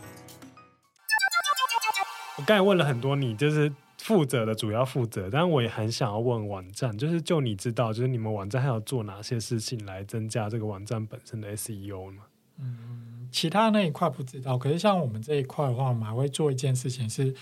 [2.38, 3.73] 我刚才问了很多，你就是。
[4.06, 12.26] 负责的主要负责，但我也很想要问网站，就是就你知道，就是你们网站还要做哪些事情来增加这个网站本身的 SEO 吗？
[12.60, 17.34] 嗯，其他那一块不知道，可是像我们这一块的话，我们还会做一件事情，是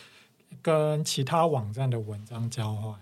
[0.61, 2.97] 跟其他网站的文章交换。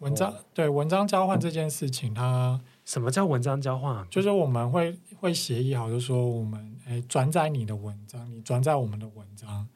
[0.00, 4.04] 文章、哦、对文章交换这件事情，它什么叫文章交换？
[4.10, 9.68] 就是我们会会协议好，就是说我们诶转载你的文章，你转载我们的文章。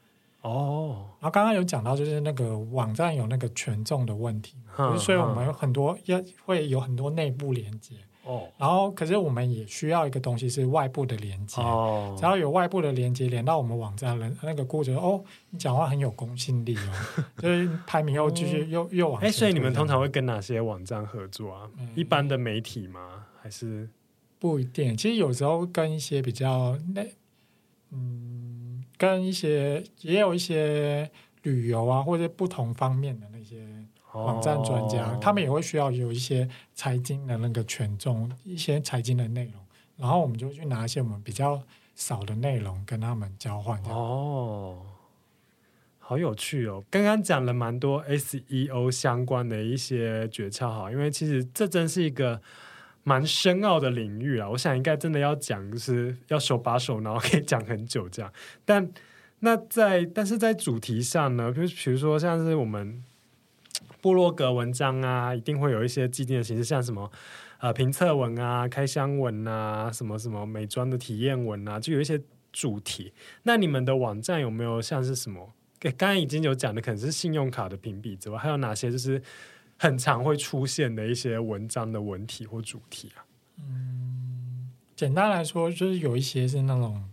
[0.47, 7.97] 哦，然后刚刚有讲到，就是那个网站有那个权重的问题，嗯、所以我们有很多要会有很多内部连接。
[8.25, 11.63] 哦，然后可是我们也需要一个东西是外部的连接。
[11.63, 19.23] 哦，只要有外部的连接连到我们网站，人那个顾者哦，你讲话很有公信力哦， 就是排名又继续又、哦、又往。
[19.23, 21.71] 哎，所以你们通常会跟哪些网站合作啊？
[21.79, 23.27] 嗯、一般的媒体吗？
[23.41, 23.89] 还是
[24.41, 24.97] 不一定？
[24.97, 27.07] 其实有时候跟一些比较那
[27.93, 28.56] 嗯。
[28.99, 31.11] 跟一些也有一些
[31.43, 33.67] 旅游啊，或者不同方面的那些
[34.13, 39.63] 网站专家，哦、他们也会需要有一些财经的那个权重，一些财经的内容，
[39.97, 41.63] 然后我们就去拿一些我们比较
[41.95, 43.83] 少的内容跟他们交换。
[43.85, 44.83] 哦，
[45.99, 46.83] 好有趣哦！
[46.91, 52.41] 刚刚讲了蛮多 SEO 相关的一些诀窍哈，因为其实这真是一个。
[53.09, 58.33] 蛮深奥的领域啊，我想应该真的要讲，就是要手把手，然后可以讲很久这样。
[58.65, 58.91] 但
[59.39, 63.01] 那在但是在主题上呢，比如比如说像是我们
[64.01, 67.09] 部落格文章啊，一定会有一些既定的形式，像什么
[67.61, 72.21] 呃评测文啊、开箱文啊、什么什么美妆的体验文啊，就有一些
[72.53, 73.13] 主题。
[73.45, 75.53] 那你们的网站有没有像是什么？
[75.79, 79.23] 刚刚已经有讲的，可能是信用卡的评比之外，还有哪些就是？
[79.79, 83.21] 很常会出现的一些文章的文体或主题啊，
[83.59, 87.09] 嗯，简单来说就是有一些是那种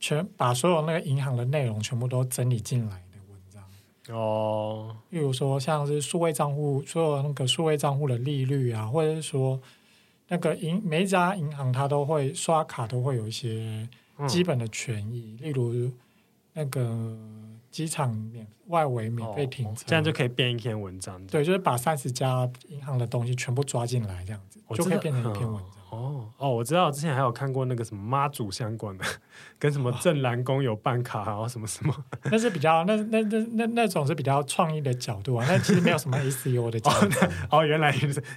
[0.00, 3.62] 全把所有那个银行的内容全部都整理进来的文章。
[4.16, 9.60] 哦，例如说像是数位账户，所有那个数位账户的利率啊，或者是说
[10.28, 13.86] 那个银每一家银行它都会刷卡都会有一些
[14.26, 15.92] 基本的权益，嗯、例如
[16.54, 17.16] 那个。
[17.74, 21.20] 机场免外围免费停车，这样就可以编一篇文章。
[21.26, 25.74] 对，就是把三十家银行的东西全部抓进来，这样子就可以变成一篇文章。
[25.90, 29.04] 哦哦，我知道，我之前还有看过那个什么妈祖相关的，
[29.58, 31.92] 跟什么正蓝宫有办卡，然后什么什么。
[32.30, 37.26] 那是比较那那那那那种是比较创意的角度啊，那其实没有什么 SEO 的角度。
[37.50, 37.92] 哦，原来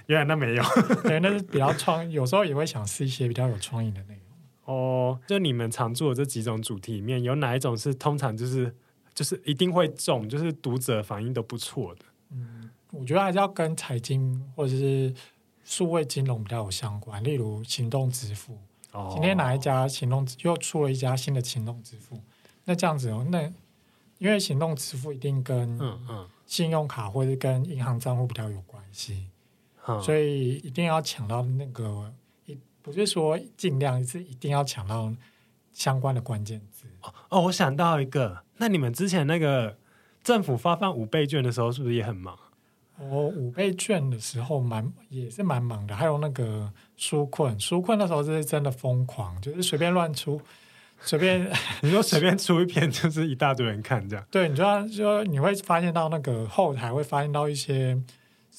[0.06, 0.64] 原来那没有，
[1.04, 4.74] 对，那是比较创，有时候也会想试一些比较有创意的内容。
[4.74, 8.74] 哦，就你们常做的这几种主题里面，有哪一种是通常就是？
[9.18, 12.04] 就是一定会中，就是读者反应都不错的。
[12.30, 15.12] 嗯，我觉得还是要跟财经或者是
[15.64, 17.20] 数位金融比较有相关。
[17.24, 18.56] 例如行动支付，
[18.92, 22.20] 哦、今天哪一家行动又出了一家新的行动支付？
[22.64, 23.42] 那这样子哦，那
[24.18, 29.26] 因为行动支付一定跟嗯嗯信用卡或者跟银行账户比较有关系，
[29.88, 32.14] 嗯、所以一定要抢到那个，
[32.46, 35.12] 一不是说尽量是一定要抢到
[35.72, 36.86] 相关的关键字。
[37.30, 38.44] 哦，我想到一个。
[38.58, 39.76] 那你们之前那个
[40.22, 42.36] 政府发放五倍券的时候，是不是也很忙？
[43.00, 50.40] 我五倍券的时候蛮也是蛮忙的，还有那个纾困，纾困那时候是真的疯狂，就是随便乱出，
[51.00, 51.48] 随便
[51.80, 54.26] 你说随便出一篇，就是一大堆人看这样。
[54.30, 57.96] 对，你就就你会发现到那个后台会发现到一些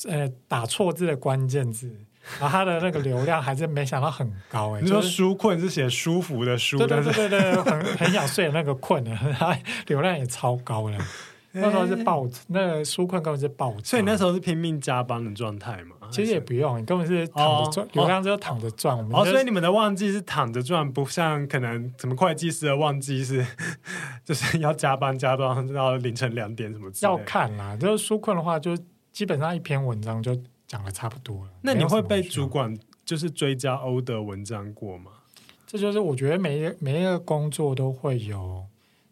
[0.07, 1.93] 呃打错字的关键字。
[2.39, 10.97] 然后他的那个流量还是没想到很高哎，你说纾困是写舒服的舒，对对对对对，很很想睡的那个困的， 他流量也超高了。
[11.51, 15.95] 那时候是爆，那个纾困根本是爆，所以那时候是拼命加班的状态嘛。
[16.11, 18.95] 其实也不用，你根本是躺着赚，流量只有躺着赚。
[19.11, 23.43] 哦，所以你们的旺季是躺着赚，不像可能什么会计师的旺季是，
[24.23, 26.91] 就是要加班加到到凌晨两点什么。
[27.01, 28.77] 要看啦，就是纾困的话，就
[29.11, 30.39] 基本上一篇文章就。
[30.69, 35.11] 讲的差不多了，那你会被主管就是追加 order 文章过吗？
[35.65, 38.63] 这就是我觉得每一每一个工作都会有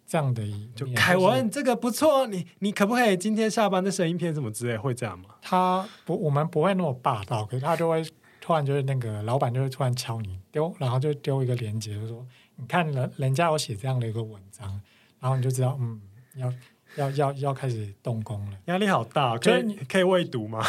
[0.06, 5.30] 这样的一，就凯文这个不错，你你可不可以今天下班的声音片什么之类，会这样吗？
[5.42, 8.04] 他不，我们不会那么霸道，可是他就会
[8.40, 12.24] 突然就是那个老板就会突然敲你丢，然后就丢一个链接，就说
[12.56, 14.80] 你看人人家有写这样的一个文章，
[15.20, 16.00] 然后你就知道嗯
[16.36, 16.54] 要
[16.98, 20.64] 要要要开始动工了，压力好大，可以你可以未读吗？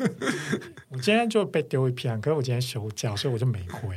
[0.90, 3.96] 我今天就被丢一篇，可是我今天休假，所以我就没回。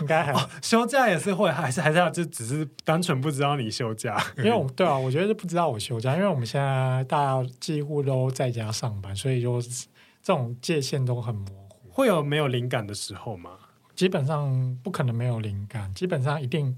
[0.00, 11.88] 应该还、哦、休假也是会，还是还是要就只是单纯不知道你休假，因为我对啊，我觉得是不知道我休假，因为我们现在大家几乎都在家上班，所以就这种界限都很模糊。
[11.90, 13.50] 会有没有灵感的时候吗？
[13.96, 16.72] 基本上不可能没有灵感，基本上一定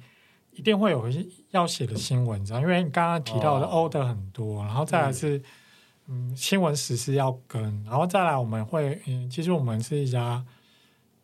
[0.52, 1.08] 一定会有
[1.50, 2.60] 要写的新闻，知道？
[2.60, 5.38] 因为你刚刚提到的 order 很多，然后再来是
[6.06, 10.44] 嗯，嗯新闻时事要跟，然后再来我们会嗯，其实我们是一家。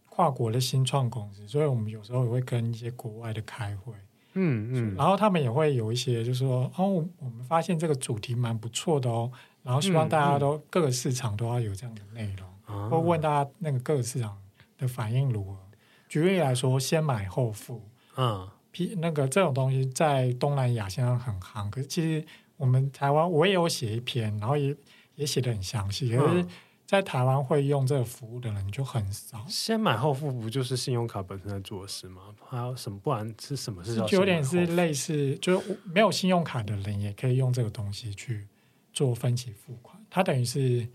[0.08, 3.92] 跨国的新创公司，所以我们有时候也会跟一些国外的开会，
[4.32, 9.30] 嗯嗯，然后他们也会有一些，就是说，哦，我们发现这个主题蛮不错的哦，
[9.62, 14.38] 然后希望大家都、各个市场都要有这样的内容，啊、或问大家那个各个市场
[14.78, 15.58] 的反应如何。
[16.08, 17.82] 举例来说，先买后付，
[18.16, 22.24] 嗯，P 那个这种东西在东南亚现在很夯，可是其实
[22.56, 24.76] 我们台湾我也有写一篇，然后也
[25.14, 26.42] 也写的很详细，可是。
[26.42, 26.48] 嗯
[26.86, 29.44] 在台湾会用这个服务的人就很少。
[29.48, 32.22] 先买后付不就是信用卡本身在做的事吗？
[32.48, 32.96] 还有什么？
[33.00, 33.96] 不然是什么事？
[34.06, 38.46] 就有点是类似，就是没有信用卡的人也可以用这个东西去
[38.92, 40.00] 做分期付款。
[40.08, 40.88] 它等于是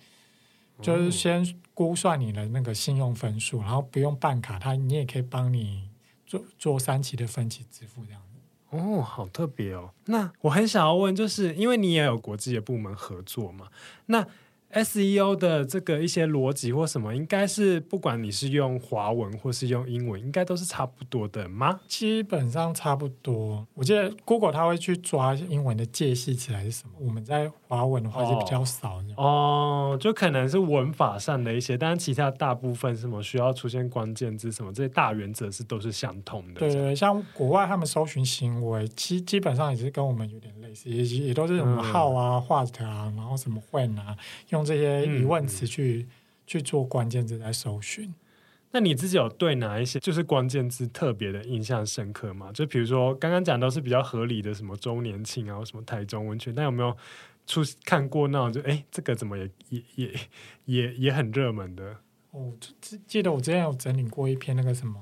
[0.81, 5.89] 就是先估算你的那个信用分数，然后不用办卡，它你也可以帮你
[6.31, 8.27] 做做三期的分期支付这样子。
[8.69, 9.91] 哦，好特别哦。
[10.05, 13.67] 那我很想要问，就是因为你也有国际的部门合作嘛？
[14.05, 14.25] 那
[14.71, 21.79] SEO 的这个一些逻辑或什么，应该是不管你是用华文或是用英文，应该都是差不多的吗？
[21.87, 23.67] 基本上差不多。
[23.73, 29.13] 我记得 Google 它会去抓英文的介系词还是什么，我们在华文的话是比较少的。
[29.17, 36.61] 哦，就可能是文法上的一些，但是其他大部分什么需要出现关键字什么，这些大原则是都是相通的。
[36.61, 44.15] 对对，像国外他们搜寻行为，基基本上也是跟我们有点类似，也也都是什么 how 啊、嗯、what 啊，然后什么 when 啊，
[44.49, 44.60] 用。
[44.61, 46.11] 用这些疑问词去、嗯、
[46.45, 48.13] 去做关键字来搜寻，
[48.71, 52.51] 那你自己有对哪一些就是关键字特别的印象深刻吗？
[52.53, 56.95] 就比如说刚刚讲都是比较合理的，什么周年庆啊，什么台中温泉，但有没有
[57.47, 60.13] 出看过那种就哎，这个怎么也也也
[60.65, 61.97] 也也很热门的？
[62.31, 62.53] 哦，
[63.07, 65.01] 记得我之前有整理过一篇那个什么，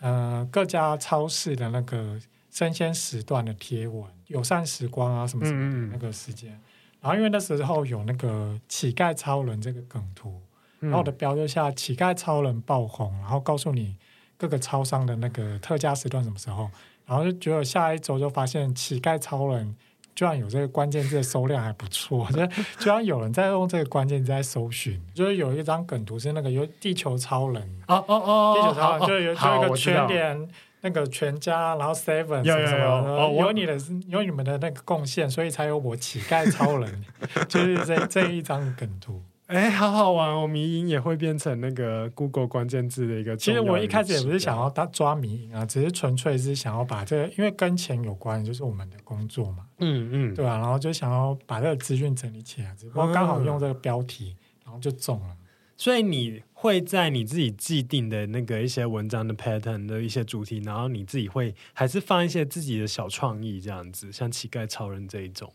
[0.00, 2.18] 呃，各家超市的那个
[2.50, 6.52] 生鲜时段的贴文，友善时光啊，什么什么的那个时间。
[6.52, 6.60] 嗯
[7.00, 10.40] 然后因为那时候有那个乞丐超人这个梗图，
[10.80, 13.96] 然后我的标就下乞丐超人爆红，然后告诉你
[14.36, 16.68] 各个超商的那个特价时段什么时候，
[17.06, 19.76] 然后就觉得下一周就发现乞丐超人
[20.14, 22.46] 居然有这个关键字的搜量还不错，就
[22.78, 30.48] 居然有人在用这个关键字在搜寻，就是有一张梗图是那个有地球超人哦哦哦，地球超人就有就一个全脸。
[30.86, 37.04] 那个全家，然后 Seven 什么什么，有，有，有，有，有你的，有你们的那个贡献，所以才有我乞丐超人，
[37.48, 39.20] 就是这这一张梗图。
[39.48, 40.44] 哎，好好玩哦！
[40.44, 43.36] 迷音也会变成那个 Google 关键字的一个。
[43.36, 49.64] 其实我一开始也不是想要他抓迷音啊，只是纯粹是想要把这个，因为跟钱有关，就是我们的工作嘛。
[49.78, 50.58] 嗯嗯，对吧、啊？
[50.58, 55.36] 然后就想要把这个资讯整理起来，只不过刚好用这个标题，嗯、然后就中了。
[55.76, 65.52] 所以你会在你自己既定的那个一些文章的 pattern 的一些主题，然后你自己会还是放一些自己的小创意这样子，像乞丐超人这一种，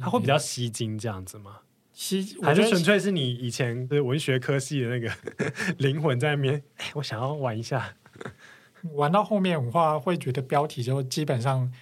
[0.00, 1.60] 它会比较吸睛这样子吗？
[1.92, 5.12] 吸还是纯粹是你以前的文学科系的那个
[5.78, 6.62] 灵魂在那边？
[6.76, 7.96] 哎，我想要玩一下，
[8.94, 11.72] 玩到后面的话会觉得标题就基本上。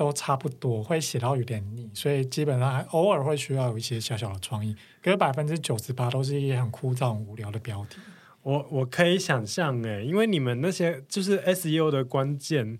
[0.00, 4.74] 都差不多，会写到有点腻，所以基本上偶尔会需要有一些小小的创意。
[5.02, 7.98] 可是百分之九十八都是一些很枯燥、无聊的标题。
[8.42, 12.78] 我我可以想象，诶，因为你们那些就是 SEO 的关键。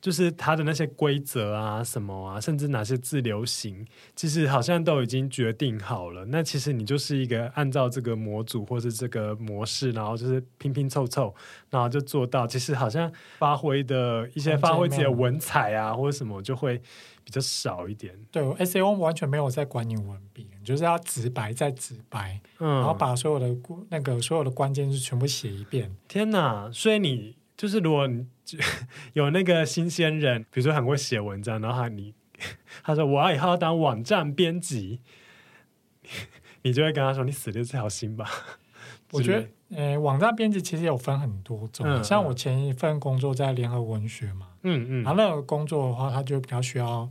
[0.00, 3.86] 就是它的那些规则啊，什么啊，甚至哪些字流行，
[4.16, 6.24] 其实好像都已经决定好了。
[6.26, 11.34] 那其实你就是一个按照这个模组或是这个模式，然后就是拼拼凑凑，
[11.68, 12.46] 然后就做到。
[12.46, 16.80] 其实好像发挥的一些发挥自己的文采啊，或者什么就会
[17.22, 18.18] 比较少一点。
[18.30, 23.54] 对，S A O 完全没有在管你文笔，就是要直白再直白，嗯，然后把所有的
[23.90, 25.94] 那个所有的关键字全部写一遍。
[26.08, 26.70] 天哪！
[26.72, 27.39] 所以你。
[27.60, 28.24] 就是如果你
[29.12, 32.14] 有那个新鲜人，比如说很会写文章，然后他你
[32.82, 34.98] 他说我要以后要当网站编辑，
[36.62, 38.26] 你就会跟他说你死了这条心吧。
[39.12, 39.38] 我觉
[39.68, 47.06] 得，呃，网站编辑其实有分很多种，嗯、像我前一份工作在联合文学嘛，嗯嗯，然后那个工作的话，他就比较需要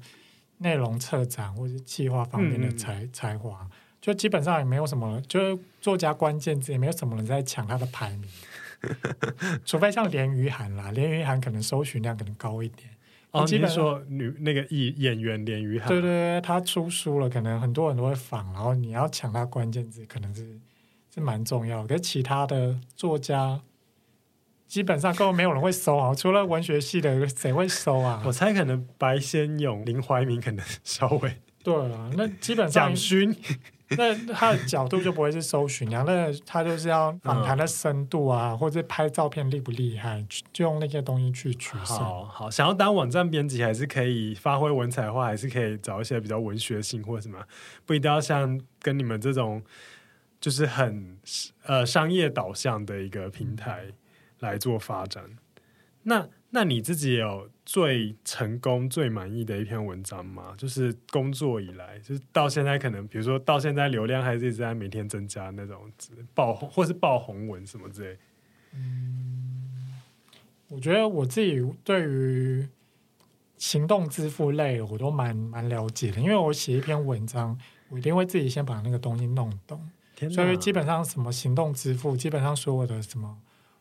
[0.57, 3.69] 内容策展或者是企划方面的才、才华。
[4.01, 8.27] 就基本上也没有什么，就是作家关键字也没有什么人在抢他的排名，
[9.65, 12.89] 除非像连俞涵啦，连俞涵可能搜寻量可能高一点。
[13.31, 15.87] 哦，你是说女那个艺演员连俞涵？
[15.87, 20.59] 对对对，他出书了，可能很多人都会仿，然后你要抢他关键字，可能是
[21.13, 21.87] 是蛮重要的。
[21.89, 23.61] 可是其他的作家，
[24.65, 28.21] 基本上根本没有人会搜啊，除了文学系的，谁会搜啊？
[28.25, 33.35] 我猜可能白先勇、林怀民可能稍微对啊，那基本上蒋勋。
[33.97, 40.23] 那他的角度就不会是搜寻啊，那他就是要访谈的深度啊，或者拍照片厉不厉害，
[40.53, 41.97] 就用那些东西去取胜。
[41.97, 47.39] 好，好，想要当网站编辑，还是可以发挥文采的话，还是可以找一些比较文学性或者什么，
[47.85, 49.61] 不一定要像跟你们这种
[50.39, 51.17] 就是很
[51.63, 53.85] 呃商业导向的一个平台
[54.39, 55.23] 来做发展。
[56.03, 56.27] 那。
[56.51, 60.55] 那你自己有最成功、最满意的一篇文章吗？
[60.57, 65.79] 就是工作以来，就是到现在，可能比如说到现在流量还是一直在每天增加那种
[66.33, 68.17] 爆红，或是爆红文什么之类。
[68.73, 70.01] 嗯，
[70.69, 72.67] 我觉得我自己对于
[73.57, 77.55] 行动支付类我都蛮蛮了解的，因为我写一篇文章，
[77.89, 79.87] 我一定会自己先把那个东西弄懂，
[80.31, 83.37] 所以基本上什么行动支付，基本上所有的什么。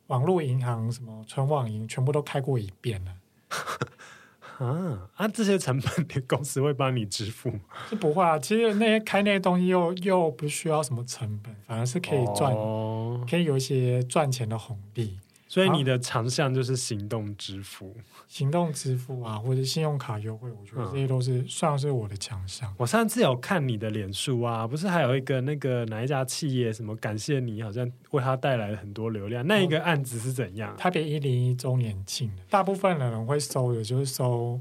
[0.09, 3.13] 网络银行什么存网银全部都开过一遍了，
[4.59, 5.29] 啊啊！
[5.29, 7.61] 这些成本你公司会帮你支付吗？
[7.89, 8.39] 是不会啊。
[8.39, 15.19] 其实那些开那些东西又又不需要什么成本，反而是可以赚，哦、可以有一些赚钱的红利。
[15.49, 17.97] 所以你的长项就是行动支付，
[18.29, 22.73] 行动支付啊，或者信用卡优惠，我觉得这些都是、嗯、算是我的强项。
[22.77, 30.77] 我上次有看你的脸书啊，不是还有一个那个哪一家企业什么感谢你，好像为他带来了很多流量，那一个案子是怎样？
[30.77, 34.61] 特别一零一周年庆的，大部分的人会收的就是收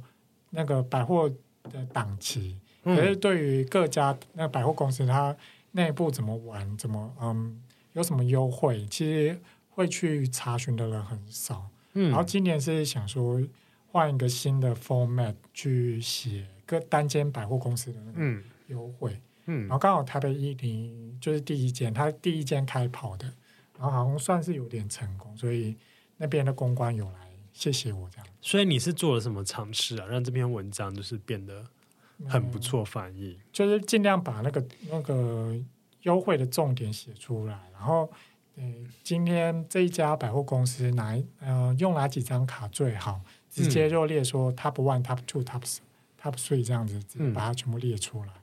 [0.51, 1.29] 那个百货
[1.63, 5.35] 的档期，嗯、可是对于各家那个百货公司，它
[5.71, 7.61] 内部怎么玩，怎么嗯
[7.91, 9.37] 有什么优惠，其实。
[9.77, 13.39] 会去查询的人很少，嗯，然后今年是想说
[13.85, 19.11] 换一个新的 format 去写个单间百货公司的那个优惠，
[19.45, 23.31] 嗯，嗯然后刚好台北一零就是第一间，他第一间开跑的，
[23.77, 25.75] 然后好像算是有点成功，所以
[26.17, 28.25] 那边的公关有来谢谢我这样。
[28.41, 31.63] 所以你是做了什么尝试啊，让这篇文章就是变得
[32.27, 35.55] 很不错，翻译、嗯、就是尽量把那个那个
[36.01, 38.11] 优惠的重点写出来，然后。
[39.03, 43.21] 今天这一家百货公司哪呃用哪几张卡最好？
[43.49, 45.61] 直接就列说 top one、top two、top
[46.21, 46.99] top three 这样子，
[47.33, 48.29] 把它全部列出来。
[48.29, 48.41] 嗯、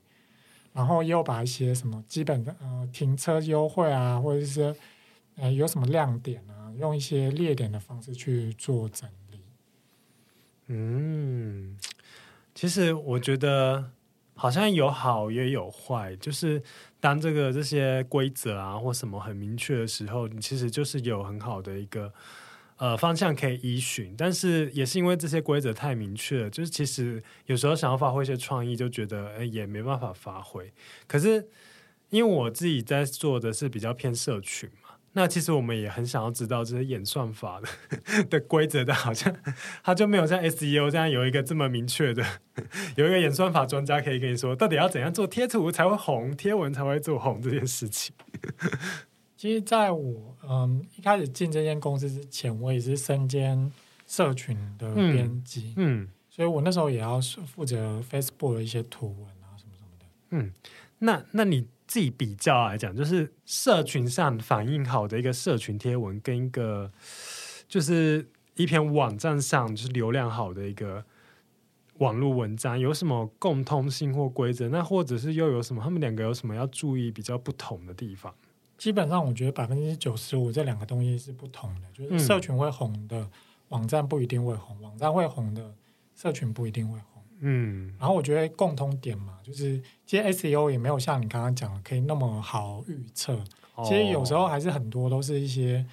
[0.72, 4.74] 然后又把一些什么基本的呃停车优惠啊，或者是
[5.36, 9.40] 呃有什么亮点啊，用一些列点的方式去做整理。
[10.68, 11.76] 嗯，
[12.54, 13.90] 其实我觉得
[14.34, 16.62] 好像有好也有坏，就是。
[17.04, 22.10] 当这个这些规则啊或什么很明确的时候，你其实就是有很好的一个
[22.78, 24.14] 呃方向可以依循。
[24.16, 30.72] 但是也是因为这些规则太明确了，就是其实有时候想要发挥一些创意，就觉得诶也没办法发挥。
[31.06, 31.46] 可是
[32.08, 34.70] 因为我自己在做的是比较偏社群。
[35.16, 39.32] 那其实我们也很想要知道这些演算法的的规则，但好像
[39.84, 42.24] 它就没有像 SEO 这样有一个这么明确的，
[42.96, 48.12] 有一个演算法专家可以跟你说，到底要怎样做贴图才会红，贴文才会做红这件事情。
[49.36, 53.70] 其实，在我嗯一开始进这间公司之前，我也是身兼
[54.08, 60.52] 社群的编辑，嗯，嗯，所以我那时候也要负责 Facebook 的一些图文啊什么什么的，嗯，
[60.98, 61.68] 那那你。
[61.94, 66.90] 自己比较来讲，就是社群上反应好的一个社群贴文，跟一个
[67.68, 71.04] 就是一篇网站上就是流量好的一个
[71.98, 74.68] 网络文章，有什么共通性或规则？
[74.70, 75.80] 那或者是又有什么？
[75.80, 78.34] 他们两个有什么要注意比较不同的地方？
[78.76, 83.30] 基本上，我觉得百分之九十五这两个东西是不同的，就是社群会红的、
[83.68, 85.72] 网站不一定会红，网站会红的
[86.16, 87.13] 社群不一定会红。
[87.40, 93.38] 嗯，然后我觉得共通点嘛，就是其实 SEO 也没有像你刚刚讲的可以那么好预测。
[93.74, 95.84] 哦、其实有时候还是很多都是一些，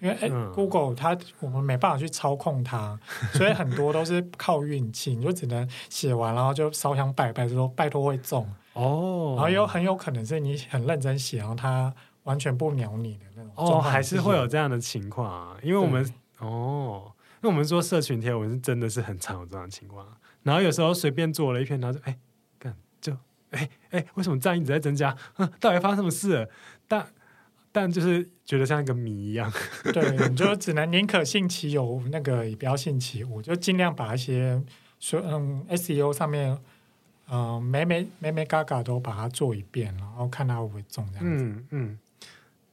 [0.00, 2.98] 因为、嗯、Google 它我们没办法去操控它，
[3.32, 5.14] 所以很多都是靠运气。
[5.14, 9.34] 你就只能写完，然后就烧香拜拜，说拜托会中哦。
[9.36, 13.52] 然后又很有可能是你很认真写，然后它完全不鸟你的那种。
[13.54, 16.04] 哦，还是会有这样的情况啊，因为我们
[16.40, 17.12] 哦，
[17.42, 20.04] 因为我们说社群贴文是真的是很常有这样的情况。
[20.42, 22.18] 然后有时候随便做了一篇，然后就哎，
[22.58, 23.16] 干就
[23.50, 25.16] 哎哎，为什么赞一直在增加？
[25.60, 26.48] 到底发生什么事了？
[26.88, 27.06] 但
[27.72, 29.52] 但就是觉得像一个谜一样。
[29.92, 34.60] 对，你就只能宁可信其有，那个也不要信其无，就尽量把一些
[34.98, 36.58] 说嗯 SEO 上面
[37.30, 41.44] 嗯，每每每每嘎嘎都把它做一遍，然后看它会不会中这样子。
[41.44, 41.98] 嗯嗯。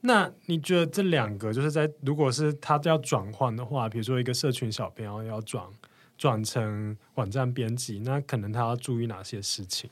[0.00, 5.64] 那你觉得这两个就是在如果是他要转换的话，比如说一个社群小编要要转
[6.18, 9.88] 转成网站编辑，那可能他要注意哪些事情？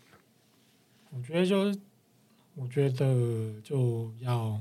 [1.11, 1.79] 我觉得就是，
[2.55, 4.61] 我觉得就要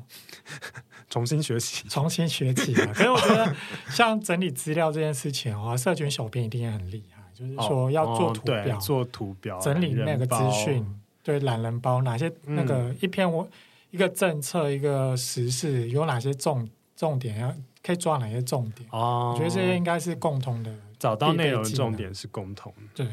[1.10, 2.94] 重新学习， 重新学习啊。
[2.94, 3.54] 可是我觉得
[3.90, 10.86] 像整理资料这件事情的话，社群小编一定也很厉害，就是说要做图表，哦哦、做图表，整理那个资讯，
[11.24, 13.46] 对懒人包哪些那个一篇文。
[13.46, 13.52] 嗯
[13.92, 17.56] 一个政策，一个时事，有哪些重重点要
[17.86, 18.90] 可以抓哪些重点？
[18.92, 20.74] 哦，我觉得这些应该是共同的。
[20.98, 22.82] 找到内容的重点是共同的。
[22.96, 23.08] 对，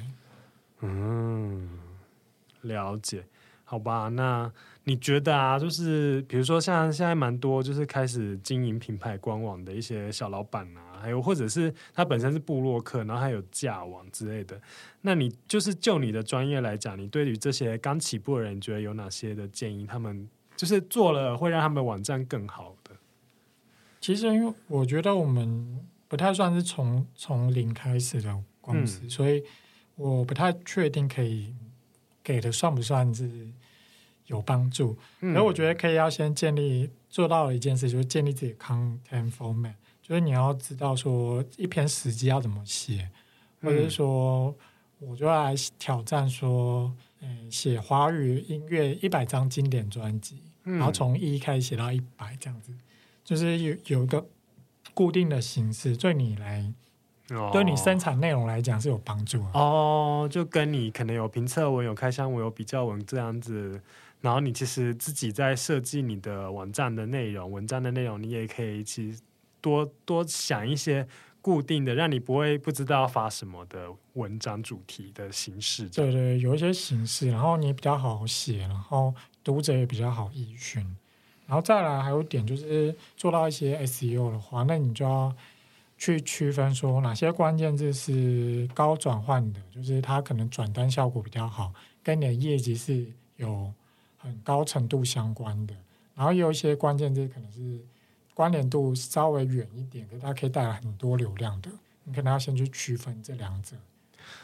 [0.81, 1.69] 嗯，
[2.63, 3.25] 了解。
[3.65, 4.51] 好吧，那
[4.85, 14.61] 你觉得啊，就是比如说像现在蛮多，就是开始经营品牌官网的一些小老板啊，还有或者是他本身是部落客，然后还有架网之类的。
[15.01, 19.87] 那你就是就你的专业来讲，你对于这些刚起步的人，你觉得有哪些的建议？
[19.87, 22.82] 他们就是做了会让他们的网站更好的。
[24.03, 25.79] 其实，因为我觉得我们
[26.09, 29.41] 不太算是从从零开始的公司，嗯、所以
[29.95, 31.55] 我不太确定可以
[32.21, 33.31] 给的算不算是
[34.27, 34.99] 有帮助。
[35.21, 43.09] 嗯、而我觉得可以要先建立做到的一件事，就是建立自己的 content format，就是你要知道说一篇时机要怎么写，
[43.61, 44.53] 或者是说，
[44.99, 50.43] 我就来挑战说，嗯，写华语音乐一百张经典专辑。
[50.65, 52.73] 然后从一开始写到一百这样子，
[53.25, 54.27] 就是有有一个
[54.95, 56.73] 固定的形式，对你来，
[57.31, 60.29] 哦、对你生产内容来讲是有帮助哦。
[60.31, 63.81] 就跟你可能有评测文、有开箱文、有比较文这样子，
[64.21, 69.17] 然后你其实自己在设计你的网站的内容、文章的内容，你也可以一起
[69.61, 71.07] 多多想一些
[71.41, 75.89] 固定的，让你不会不知道要发什么的文章主题的形式。
[75.89, 79.15] 对对，有一些形式，然后你比较好写，然后。
[79.45, 80.97] 读者也比较好依循，
[81.53, 85.31] 然后再来还有点就是做到一些 SEO 的话，那你就要
[85.99, 91.71] 去区分说哪些关键字是高转换的，就是它可能转单效果比较好，
[92.03, 93.71] 跟你的业绩是有
[94.17, 95.75] 很高程度相关的。
[96.15, 97.85] 然后有一些关键字可能是
[98.33, 101.69] 关联度稍微远一点，可它可以带来很多流量的，
[102.05, 103.77] 你可能要先去区分这两者。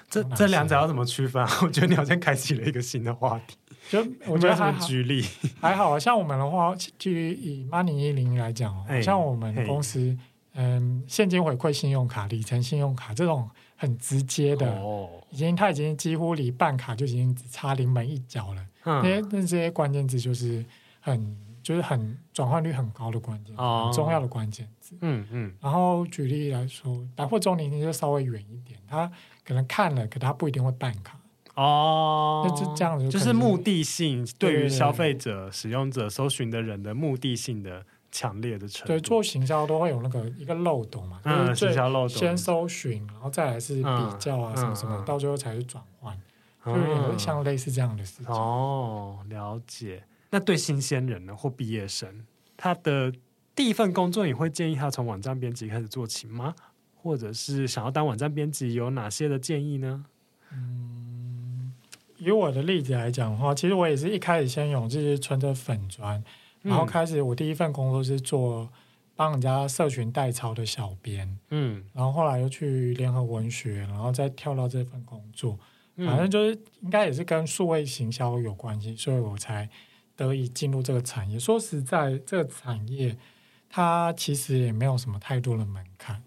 [0.09, 1.51] 这这两者要怎么区分啊？
[1.62, 3.57] 我觉得你好像开启了一个新的话题。
[3.91, 5.24] 就我觉得 还好，举例
[5.61, 10.18] 还好像我们的话，就以 Money 一零来讲，欸、像我们公司，欸、
[10.55, 18.62] 嗯，现金回馈信用卡、里程信用卡这种很直接的，哦、已经它已经几乎离办卡就已经只差临门一脚了。
[18.84, 20.62] 嗯、那些那这些关键字就是
[21.01, 21.36] 很
[21.69, 24.97] 就是很转换率很高的关键，哦、很重要的关键字。
[25.03, 25.55] 嗯嗯。
[25.61, 29.12] 然后举例来说，百货中年庆就稍微远一点，他
[29.45, 31.21] 可能看了，可他不一定会办卡。
[31.57, 38.95] 哦，那就这样子就，是目的性对于消费者、使用者、搜寻的人的目的性的强烈的程度。
[38.95, 43.83] 对，做行销都会有那个一个漏洞嘛，嗯，行销漏斗，先搜寻，然后再来是比
[44.19, 46.19] 较啊，什么什么，到最后才是转换，
[46.64, 48.33] 就有点像类似这样的事情。
[48.33, 50.03] 哦，了解。
[50.31, 52.26] 那对新鲜人呢，或毕业生，
[52.57, 53.12] 他的
[53.55, 56.55] 第一份工作，你会建议他从网站编辑开始做起吗？
[56.95, 60.05] 或者是想要当网站编辑，有哪些的建议呢？
[60.53, 61.72] 嗯。
[62.18, 66.20] 以我的例子来讲的话，其实我也是一开始先用就是存着粉砖，
[66.62, 68.68] 然后开始我第一份工作是做
[69.14, 75.57] 帮人家社群代操的小编，嗯，然后后来又去联合文学，然后再跳到这份工作，
[75.97, 79.70] 反正就是应该也是跟数位行销有关系，所以我才
[80.19, 81.39] 得以进入这个产业。
[81.39, 83.16] 说实在，这个产业
[83.71, 86.23] 它其实也没有什么太多的门槛，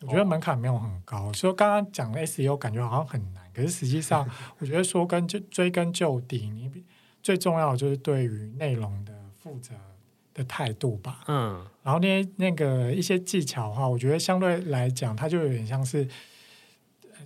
[0.00, 3.48] 我觉得门槛没有很高，所以刚刚讲的 SEO 感觉好像很难。
[3.52, 6.70] 可是实际上， 我觉得说根就追根究底，你
[7.22, 9.74] 最重要的就是对于内容的负责
[10.32, 11.20] 的态度吧。
[11.26, 16.08] 嗯，然后那些那个一些技巧的话，我觉得相对来讲，它就有点像是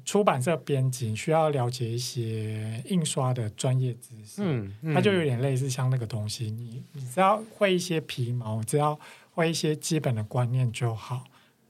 [0.05, 4.43] 出版社编辑需要了解一些印刷的专业知识。
[4.43, 8.99] 嗯，嗯，它就有点类似像那个东西，你你只要会一些皮毛，只要
[9.33, 11.25] 会一些基本的观念就好。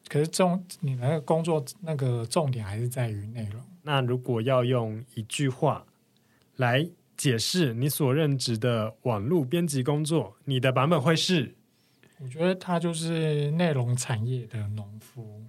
[0.09, 3.63] 可是重你那个工作那个重点还是在于内容。
[3.83, 5.87] 那如果要用一句话
[6.57, 11.55] 来解释你所任职的网络编辑工作，你的版本会是？
[12.25, 15.45] 我觉得他就是内容产业的农夫，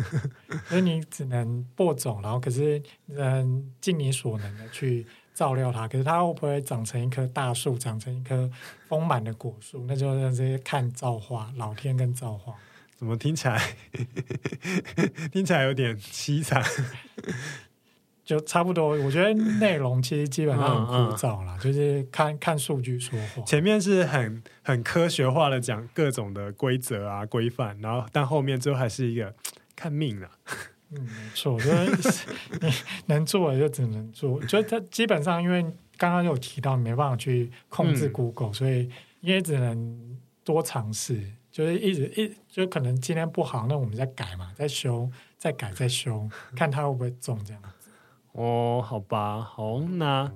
[0.68, 5.88] 所以你只能播种，然后可是嗯尽你所能的去照料它。
[5.88, 8.50] 可是它会不会长成一棵大树，长成一棵
[8.88, 9.86] 丰满的果树？
[9.88, 12.54] 那就是看造化，老天跟造化。
[12.94, 13.62] 怎么听起来
[15.32, 16.62] 听起来有点凄惨？
[18.28, 18.88] 就差不多。
[18.88, 23.42] 我觉得内容其实基本上很枯燥啦，嗯嗯、就是看看数据说话。
[23.44, 29.34] 前面是很很科学化的讲各种的规则啊规范，然后但后面最后还是一个
[29.74, 30.28] 看命了。
[30.90, 32.26] 嗯，没错，就是
[32.60, 32.70] 你
[33.08, 34.38] 能做的就只能做。
[34.44, 35.62] 就它基本上，因为
[35.96, 41.18] 刚刚有提到没办法去控制 Google，、嗯、所以也只能多尝试。
[41.50, 47.68] 就是一直一就可能今天不好，那我们再改嘛，再修，再改，再修， 看它会不会中这样子。
[48.38, 50.30] 哦，好吧，好，那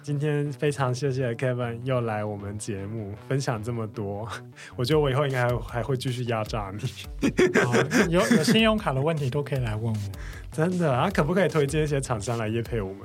[0.00, 4.28] 今天非常谢谢 Kevin 又来我们节目分享这么多，
[4.76, 7.30] 我觉得我以后应该还还会继续压榨你。
[7.64, 7.74] 好，
[8.08, 10.00] 有有信用卡的问题都可以来问我。
[10.52, 13.00] 真的啊，可不可以推荐一些厂商来业配我们？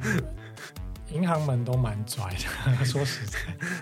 [1.12, 2.24] 银行们都蛮拽
[2.76, 3.38] 的，说实在。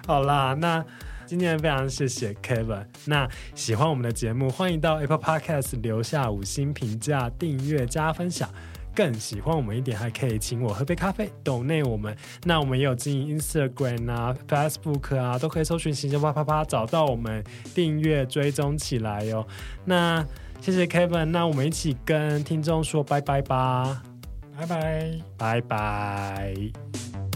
[0.06, 0.84] 好啦，那。
[1.26, 2.86] 今天非常谢谢 Kevin。
[3.04, 8.48] 那喜欢我们的节目，欢迎到 Apple Podcast 留下五星评价、订阅加分享。
[8.98, 12.16] 更喜欢我们一点，还可以请我喝杯咖啡，donate 我们。
[12.42, 19.46] 那我们也有经营 Instagram 啊、Facebook 啊，都可以搜寻“行销啪啪啪”，找到我们订阅追踪起来哟。
[19.84, 20.26] 那
[20.60, 24.02] 谢谢 Kevin，那我们一起跟听众说拜拜吧，
[24.58, 27.27] 拜拜，拜拜。